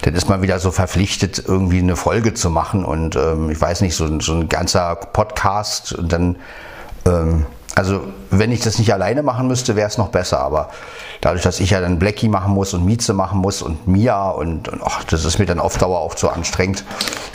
dann 0.03 0.15
ist 0.15 0.29
man 0.29 0.43
wieder 0.43 0.59
so 0.59 0.73
verpflichtet, 0.73 1.45
irgendwie 1.47 1.79
eine 1.79 1.95
Folge 1.95 2.35
zu 2.35 2.51
machen 2.51 2.85
und 2.85 3.15
ähm, 3.15 3.51
ich 3.51 3.61
weiß 3.61 3.83
nicht, 3.83 3.95
so, 3.95 4.21
so 4.21 4.35
ein 4.35 4.49
ganzer 4.49 4.97
Podcast 4.97 5.93
und 5.93 6.13
dann, 6.13 6.37
ähm, 7.07 7.47
also 7.75 8.03
wenn 8.31 8.53
ich 8.53 8.61
das 8.61 8.79
nicht 8.79 8.93
alleine 8.93 9.23
machen 9.23 9.49
müsste, 9.49 9.77
wäre 9.77 9.89
es 9.89 9.97
noch 9.97 10.09
besser, 10.09 10.41
aber 10.41 10.69
dadurch, 11.21 11.43
dass 11.43 11.59
ich 11.61 11.71
ja 11.71 11.81
dann 11.81 11.99
Blackie 11.99 12.29
machen 12.29 12.53
muss 12.53 12.75
und 12.75 12.85
Mieze 12.85 13.15
machen 13.15 13.39
muss 13.39 13.63
und 13.63 13.87
Mia 13.89 14.29
und, 14.31 14.69
und 14.69 14.83
ach, 14.85 15.05
das 15.05 15.25
ist 15.25 15.39
mir 15.39 15.47
dann 15.47 15.59
auf 15.59 15.79
Dauer 15.79 16.01
auch 16.01 16.15
zu 16.15 16.29
anstrengend, 16.29 16.85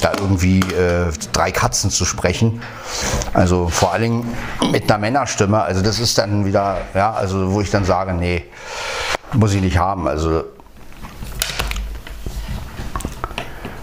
da 0.01 0.11
irgendwie 0.19 0.59
äh, 0.59 1.11
drei 1.33 1.51
Katzen 1.51 1.89
zu 1.89 2.05
sprechen. 2.05 2.61
Also 3.33 3.67
vor 3.69 3.93
allen 3.93 4.01
Dingen 4.03 4.37
mit 4.71 4.89
einer 4.89 4.99
Männerstimme. 4.99 5.61
Also 5.61 5.81
das 5.81 5.99
ist 5.99 6.17
dann 6.17 6.45
wieder, 6.45 6.77
ja, 6.93 7.13
also 7.13 7.53
wo 7.53 7.61
ich 7.61 7.71
dann 7.71 7.85
sage, 7.85 8.13
nee, 8.13 8.45
muss 9.33 9.53
ich 9.53 9.61
nicht 9.61 9.77
haben. 9.77 10.07
Also 10.07 10.43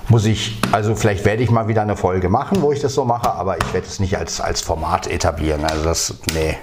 muss 0.08 0.24
ich, 0.26 0.58
also 0.72 0.94
vielleicht 0.94 1.24
werde 1.24 1.42
ich 1.42 1.50
mal 1.50 1.68
wieder 1.68 1.82
eine 1.82 1.96
Folge 1.96 2.28
machen, 2.28 2.62
wo 2.62 2.72
ich 2.72 2.80
das 2.80 2.94
so 2.94 3.04
mache, 3.04 3.32
aber 3.32 3.56
ich 3.58 3.72
werde 3.72 3.86
es 3.86 4.00
nicht 4.00 4.16
als, 4.18 4.40
als 4.40 4.60
Format 4.60 5.06
etablieren. 5.06 5.64
Also 5.64 5.84
das, 5.84 6.14
nee, 6.34 6.58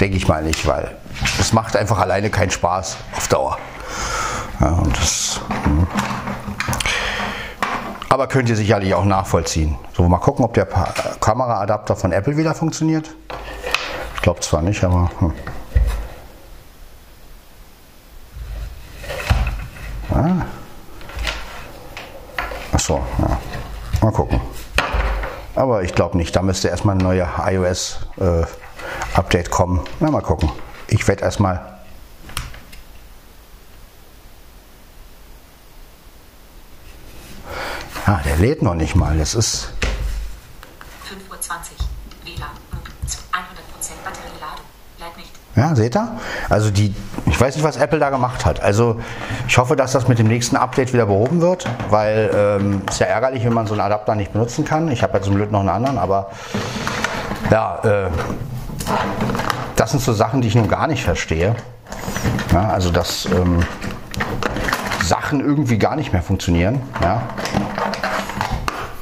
denke 0.00 0.16
ich 0.16 0.26
mal 0.26 0.42
nicht, 0.42 0.66
weil 0.66 0.96
es 1.38 1.52
macht 1.52 1.76
einfach 1.76 1.98
alleine 1.98 2.30
keinen 2.30 2.50
Spaß 2.50 2.96
auf 3.16 3.28
Dauer. 3.28 3.58
Ja, 4.60 4.68
und 4.72 4.96
das, 4.96 5.40
hm. 5.64 5.86
aber 8.08 8.26
könnt 8.26 8.48
ihr 8.48 8.56
sicherlich 8.56 8.94
auch 8.94 9.04
nachvollziehen. 9.04 9.76
So, 9.96 10.06
mal 10.08 10.18
gucken, 10.18 10.44
ob 10.44 10.54
der 10.54 10.66
Kameraadapter 10.66 11.96
von 11.96 12.12
Apple 12.12 12.36
wieder 12.36 12.54
funktioniert. 12.54 13.14
Ich 14.16 14.22
glaube 14.22 14.40
zwar 14.40 14.62
nicht, 14.62 14.84
aber. 14.84 15.10
Hm. 15.20 15.32
Ah. 20.12 20.59
Achso, 22.80 23.04
ja. 23.18 23.38
Mal 24.00 24.10
gucken. 24.12 24.40
Aber 25.54 25.82
ich 25.82 25.94
glaube 25.94 26.16
nicht. 26.16 26.34
Da 26.34 26.40
müsste 26.40 26.68
erstmal 26.68 26.94
ein 26.94 26.98
neuer 26.98 27.28
iOS-Update 27.46 28.56
äh, 29.46 29.50
kommen. 29.50 29.80
Na, 30.00 30.10
mal 30.10 30.22
gucken 30.22 30.50
ich 30.90 31.06
werde 31.06 31.22
erstmal 31.22 31.78
Ah, 38.06 38.20
der 38.24 38.38
lädt 38.38 38.62
noch 38.62 38.74
nicht 38.74 38.96
mal. 38.96 39.18
Das 39.18 39.34
ist 39.34 39.68
5.20 41.06 41.30
Uhr. 41.30 41.36
WLAN. 42.24 42.48
100% 42.50 42.80
Batterieladung. 44.02 44.64
Lädt 44.98 45.16
nicht. 45.16 45.30
Ja, 45.54 45.76
seht 45.76 45.94
ihr? 45.96 46.18
Also 46.48 46.70
die, 46.70 46.94
ich 47.40 47.46
weiß 47.46 47.56
nicht, 47.56 47.64
was 47.64 47.78
Apple 47.78 47.98
da 47.98 48.10
gemacht 48.10 48.44
hat. 48.44 48.60
Also 48.60 49.00
ich 49.48 49.56
hoffe, 49.56 49.74
dass 49.74 49.92
das 49.92 50.08
mit 50.08 50.18
dem 50.18 50.28
nächsten 50.28 50.56
Update 50.56 50.92
wieder 50.92 51.06
behoben 51.06 51.40
wird, 51.40 51.64
weil 51.88 52.30
ähm, 52.34 52.82
ist 52.86 53.00
ja 53.00 53.06
ärgerlich, 53.06 53.42
wenn 53.46 53.54
man 53.54 53.66
so 53.66 53.72
einen 53.72 53.80
Adapter 53.80 54.14
nicht 54.14 54.34
benutzen 54.34 54.66
kann. 54.66 54.90
Ich 54.90 55.02
habe 55.02 55.14
ja 55.14 55.22
zum 55.22 55.36
Glück 55.36 55.50
noch 55.50 55.60
einen 55.60 55.70
anderen, 55.70 55.96
aber 55.96 56.32
ja, 57.50 57.78
äh, 57.82 58.10
das 59.74 59.92
sind 59.92 60.02
so 60.02 60.12
Sachen, 60.12 60.42
die 60.42 60.48
ich 60.48 60.54
nun 60.54 60.68
gar 60.68 60.86
nicht 60.86 61.02
verstehe. 61.02 61.54
Ja, 62.52 62.68
also 62.68 62.90
dass 62.90 63.24
ähm, 63.24 63.60
Sachen 65.02 65.40
irgendwie 65.40 65.78
gar 65.78 65.96
nicht 65.96 66.12
mehr 66.12 66.22
funktionieren. 66.22 66.82
Ja. 67.00 67.22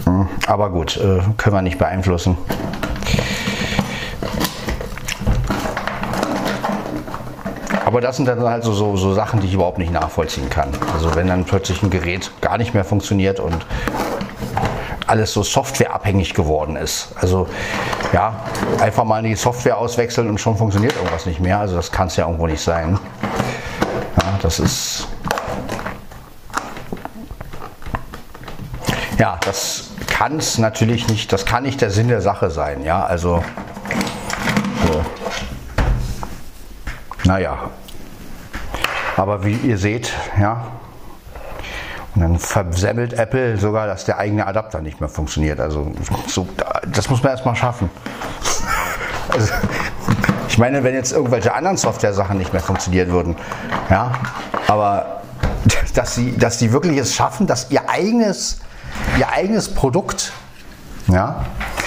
Hm, 0.05 0.29
aber 0.47 0.71
gut, 0.71 0.97
äh, 0.97 1.23
können 1.39 1.57
wir 1.57 1.63
nicht 1.63 1.79
beeinflussen. 1.79 2.39
Aber 7.89 8.03
das 8.03 8.17
sind 8.17 8.29
dann 8.29 8.39
halt 8.43 8.65
so, 8.65 8.75
so, 8.75 8.99
so, 8.99 9.15
Sachen, 9.15 9.41
die 9.41 9.47
ich 9.47 9.55
überhaupt 9.55 9.79
nicht 9.79 9.91
nachvollziehen 9.91 10.51
kann. 10.51 10.69
Also 10.93 11.15
wenn 11.15 11.27
dann 11.27 11.47
plötzlich 11.47 11.83
ein 11.83 11.89
Gerät 11.89 12.31
gar 12.43 12.59
nicht 12.59 12.75
mehr 12.75 12.85
funktioniert 12.85 13.41
und 13.41 13.65
alles 15.07 15.33
so 15.33 15.43
softwareabhängig 15.43 16.35
geworden 16.35 16.77
ist. 16.77 17.15
Also 17.19 17.49
ja, 18.13 18.45
einfach 18.79 19.05
mal 19.05 19.23
die 19.23 19.35
Software 19.37 19.79
auswechseln 19.79 20.29
und 20.29 20.39
schon 20.39 20.59
funktioniert 20.59 20.97
irgendwas 20.97 21.25
nicht 21.25 21.41
mehr. 21.41 21.61
Also 21.61 21.77
das 21.77 21.91
kann 21.91 22.09
es 22.09 22.17
ja 22.17 22.27
irgendwo 22.27 22.47
nicht 22.47 22.61
sein. 22.61 22.99
Ja, 24.21 24.39
das 24.43 24.59
ist. 24.61 25.09
Ja, 29.19 29.39
das 29.47 29.93
kann 30.09 30.37
es 30.37 30.59
natürlich 30.59 31.09
nicht, 31.09 31.33
das 31.33 31.47
kann 31.47 31.63
nicht 31.63 31.81
der 31.81 31.91
Sinn 31.91 32.09
der 32.09 32.21
Sache 32.21 32.51
sein. 32.51 32.85
Ja, 32.85 33.07
also. 33.07 33.43
So. 34.87 35.03
Naja. 37.29 37.71
Aber 39.19 39.45
wie 39.45 39.55
ihr 39.55 39.79
seht, 39.79 40.13
ja, 40.41 40.65
und 42.15 42.23
dann 42.23 42.39
versemmelt 42.39 43.13
Apple 43.15 43.59
sogar, 43.59 43.89
dass 43.89 44.05
der 44.05 44.19
eigene 44.19 44.47
Adapter 44.47 44.81
nicht 44.81 45.01
mehr 45.01 45.09
funktioniert. 45.09 45.59
Also 45.59 45.93
so, 46.29 46.47
das 46.87 47.11
muss 47.11 47.23
man 47.23 47.33
erstmal 47.33 47.57
schaffen. 47.57 47.91
Also, 49.31 49.53
ich 50.49 50.57
meine, 50.57 50.83
wenn 50.85 50.95
jetzt 50.95 51.13
irgendwelche 51.13 51.53
anderen 51.53 51.77
Software-Sachen 51.77 52.39
nicht 52.39 52.55
mehr 52.55 52.63
funktionieren 52.63 53.11
würden, 53.11 53.37
ja, 53.91 54.13
aber 54.67 55.21
dass 55.95 56.15
sie, 56.15 56.35
dass 56.39 56.59
sie 56.59 56.73
wirklich 56.73 56.97
es 56.97 57.15
schaffen, 57.15 57.47
dass 57.47 57.71
ihr 57.71 57.91
eigenes, 57.91 58.61
ihr 59.19 59.29
eigenes 59.29 59.75
Produkt, 59.75 60.33
ja, 61.09 61.45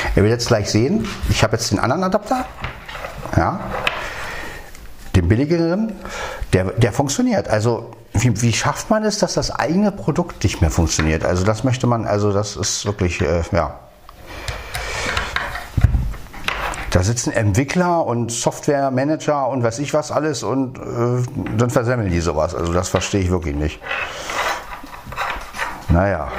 ihr 0.10 0.18
werdet 0.18 0.34
jetzt 0.34 0.50
gleich 0.50 0.70
sehen, 0.70 1.08
ich 1.30 1.42
habe 1.42 1.54
jetzt 1.54 1.72
den 1.72 1.80
anderen 1.80 2.04
Adapter, 2.04 2.46
ja, 3.36 3.60
den 5.16 5.28
billigeren, 5.28 5.94
der, 6.54 6.66
der 6.66 6.92
funktioniert. 6.92 7.48
Also 7.48 7.92
wie, 8.14 8.42
wie, 8.42 8.54
schafft 8.54 8.90
man 8.90 9.04
es, 9.04 9.20
dass 9.20 9.34
das 9.34 9.52
eigene 9.52 9.92
Produkt 9.92 10.44
nicht 10.44 10.62
mehr 10.62 10.72
funktioniert? 10.72 11.24
Also 11.24 11.46
das 11.46 11.64
möchte 11.64 11.88
man, 11.88 12.06
also 12.06 12.34
das 12.34 12.56
ist 12.56 12.86
wirklich, 12.86 13.22
äh, 13.22 13.44
ja. 13.52 13.80
Da 16.90 17.04
sitzen 17.04 17.32
Entwickler 17.32 18.06
und 18.06 18.34
Softwaremanager 18.34 19.48
und 19.48 19.64
weiß 19.64 19.80
ich 19.80 19.94
was 19.94 20.12
alles 20.12 20.44
und 20.44 20.78
äh, 20.78 21.24
dann 21.58 21.70
versemmeln 21.70 22.12
die 22.12 22.20
sowas. 22.20 22.54
Also 22.54 22.74
das 22.74 22.90
verstehe 22.90 23.22
ich 23.22 23.32
wirklich 23.32 23.56
nicht. 23.56 23.80
Naja, 25.88 26.30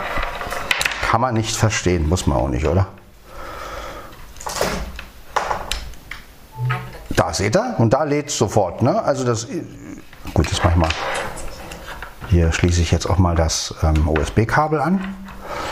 kann 1.10 1.22
man 1.22 1.34
nicht 1.34 1.56
verstehen, 1.56 2.06
muss 2.08 2.26
man 2.26 2.36
auch 2.36 2.48
nicht, 2.48 2.66
oder? 2.66 2.86
Da 7.16 7.32
seht 7.32 7.56
ihr 7.56 7.74
und 7.78 7.92
da 7.92 8.04
lädt 8.04 8.28
es 8.28 8.36
sofort. 8.36 8.82
Ne? 8.82 9.02
Also 9.02 9.24
das, 9.24 9.46
gut, 10.35 10.51
das 10.51 10.62
mache 10.62 10.72
ich 10.72 10.78
mal. 10.78 10.89
Hier 12.28 12.53
schließe 12.53 12.80
ich 12.80 12.91
jetzt 12.91 13.09
auch 13.09 13.18
mal 13.18 13.35
das 13.35 13.74
ähm, 13.83 14.09
USB-Kabel 14.09 14.80
an. 14.80 15.14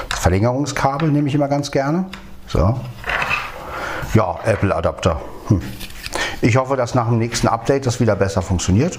Das 0.08 0.18
Verlängerungskabel 0.18 1.10
nehme 1.10 1.28
ich 1.28 1.34
immer 1.34 1.48
ganz 1.48 1.70
gerne. 1.70 2.06
So. 2.46 2.78
Ja, 4.14 4.38
Apple-Adapter. 4.44 5.20
Hm. 5.48 5.62
Ich 6.42 6.56
hoffe, 6.56 6.76
dass 6.76 6.94
nach 6.94 7.06
dem 7.06 7.18
nächsten 7.18 7.48
Update 7.48 7.86
das 7.86 8.00
wieder 8.00 8.16
besser 8.16 8.42
funktioniert. 8.42 8.98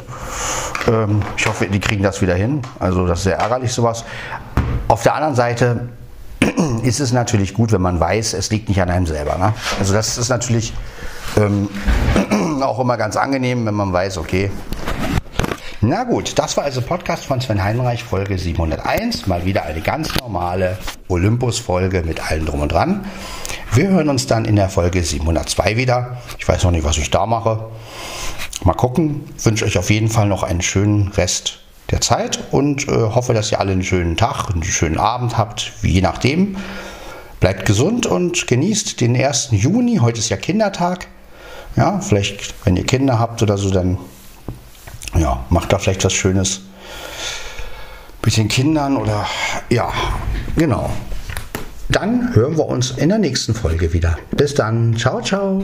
Ähm, 0.88 1.22
ich 1.38 1.48
hoffe, 1.48 1.68
die 1.68 1.80
kriegen 1.80 2.04
das 2.04 2.22
wieder 2.22 2.36
hin. 2.36 2.62
Also 2.80 3.08
das 3.08 3.20
ist 3.20 3.24
sehr 3.26 3.38
ärgerlich 3.38 3.74
sowas. 3.74 4.06
Auf 4.88 5.04
der 5.04 5.16
anderen 5.16 5.36
Seite 5.36 5.90
ist 6.84 7.00
es 7.00 7.12
natürlich 7.12 7.54
gut, 7.54 7.72
wenn 7.72 7.82
man 7.82 8.00
weiß, 8.00 8.34
es 8.34 8.52
liegt 8.52 8.70
nicht 8.70 8.82
an 8.82 8.90
einem 8.90 9.06
selber. 9.06 9.38
Ne? 9.38 9.54
Also 9.80 9.94
das 9.94 10.18
ist 10.18 10.30
natürlich 10.30 10.74
ähm, 11.38 11.70
auch 12.62 12.80
immer 12.80 12.98
ganz 12.98 13.18
angenehm, 13.18 13.66
wenn 13.66 13.76
man 13.76 13.92
weiß, 13.92 14.18
okay. 14.18 14.52
Na 15.84 16.04
gut, 16.04 16.38
das 16.38 16.58
war 16.58 16.64
also 16.64 16.80
Podcast 16.80 17.26
von 17.26 17.42
Sven 17.42 17.64
Heinreich, 17.64 18.04
Folge 18.04 18.38
701. 18.38 19.26
Mal 19.26 19.46
wieder 19.46 19.64
eine 19.66 19.82
ganz 19.82 20.16
normale 20.20 20.78
Olympus-Folge 21.08 22.04
mit 22.04 22.30
allem 22.30 22.46
drum 22.46 22.62
und 22.62 22.72
dran. 22.72 23.06
Wir 23.74 23.88
hören 23.88 24.08
uns 24.08 24.28
dann 24.28 24.46
in 24.46 24.56
der 24.56 24.70
Folge 24.70 25.04
702 25.04 25.78
wieder. 25.78 26.18
Ich 26.38 26.48
weiß 26.48 26.66
noch 26.66 26.70
nicht, 26.70 26.84
was 26.84 27.00
ich 27.00 27.10
da 27.10 27.26
mache. 27.26 27.66
Mal 28.64 28.76
gucken. 28.76 29.24
Ich 29.36 29.44
wünsche 29.44 29.66
euch 29.66 29.80
auf 29.80 29.90
jeden 29.90 30.10
Fall 30.10 30.28
noch 30.28 30.44
einen 30.44 30.62
schönen 30.62 31.08
Rest 31.08 31.62
der 31.90 32.00
Zeit 32.00 32.40
und 32.52 32.88
äh, 32.88 32.92
hoffe, 32.92 33.34
dass 33.34 33.52
ihr 33.52 33.60
alle 33.60 33.72
einen 33.72 33.84
schönen 33.84 34.18
Tag, 34.18 34.52
einen 34.52 34.62
schönen 34.62 35.00
Abend 35.00 35.40
habt, 35.40 35.74
je 35.82 36.02
nachdem. 36.02 36.58
Bleibt 37.40 37.66
gesund 37.66 38.06
und 38.06 38.46
genießt 38.46 39.02
den 39.02 39.16
1. 39.16 39.48
Juni. 39.50 39.98
Heute 39.98 40.20
ist 40.20 40.30
ja 40.30 40.38
Kindertag. 40.38 41.08
Ja, 41.76 42.00
vielleicht, 42.02 42.54
wenn 42.66 42.78
ihr 42.78 42.86
Kinder 42.86 43.18
habt 43.18 43.42
oder 43.42 43.58
so, 43.58 43.72
dann 43.72 43.98
ja, 45.16 45.46
macht 45.50 45.74
da 45.74 45.78
vielleicht 45.78 46.04
was 46.06 46.14
Schönes 46.14 46.62
mit 48.24 48.38
den 48.38 48.48
Kindern 48.48 48.98
oder 48.98 49.26
ja, 49.70 49.92
genau. 50.56 50.90
Dann 51.90 52.34
hören 52.34 52.58
wir 52.58 52.66
uns 52.68 52.92
in 52.92 53.10
der 53.10 53.18
nächsten 53.18 53.54
Folge 53.54 53.92
wieder. 53.92 54.18
Bis 54.32 54.54
dann. 54.54 54.96
Ciao, 54.96 55.22
ciao. 55.22 55.60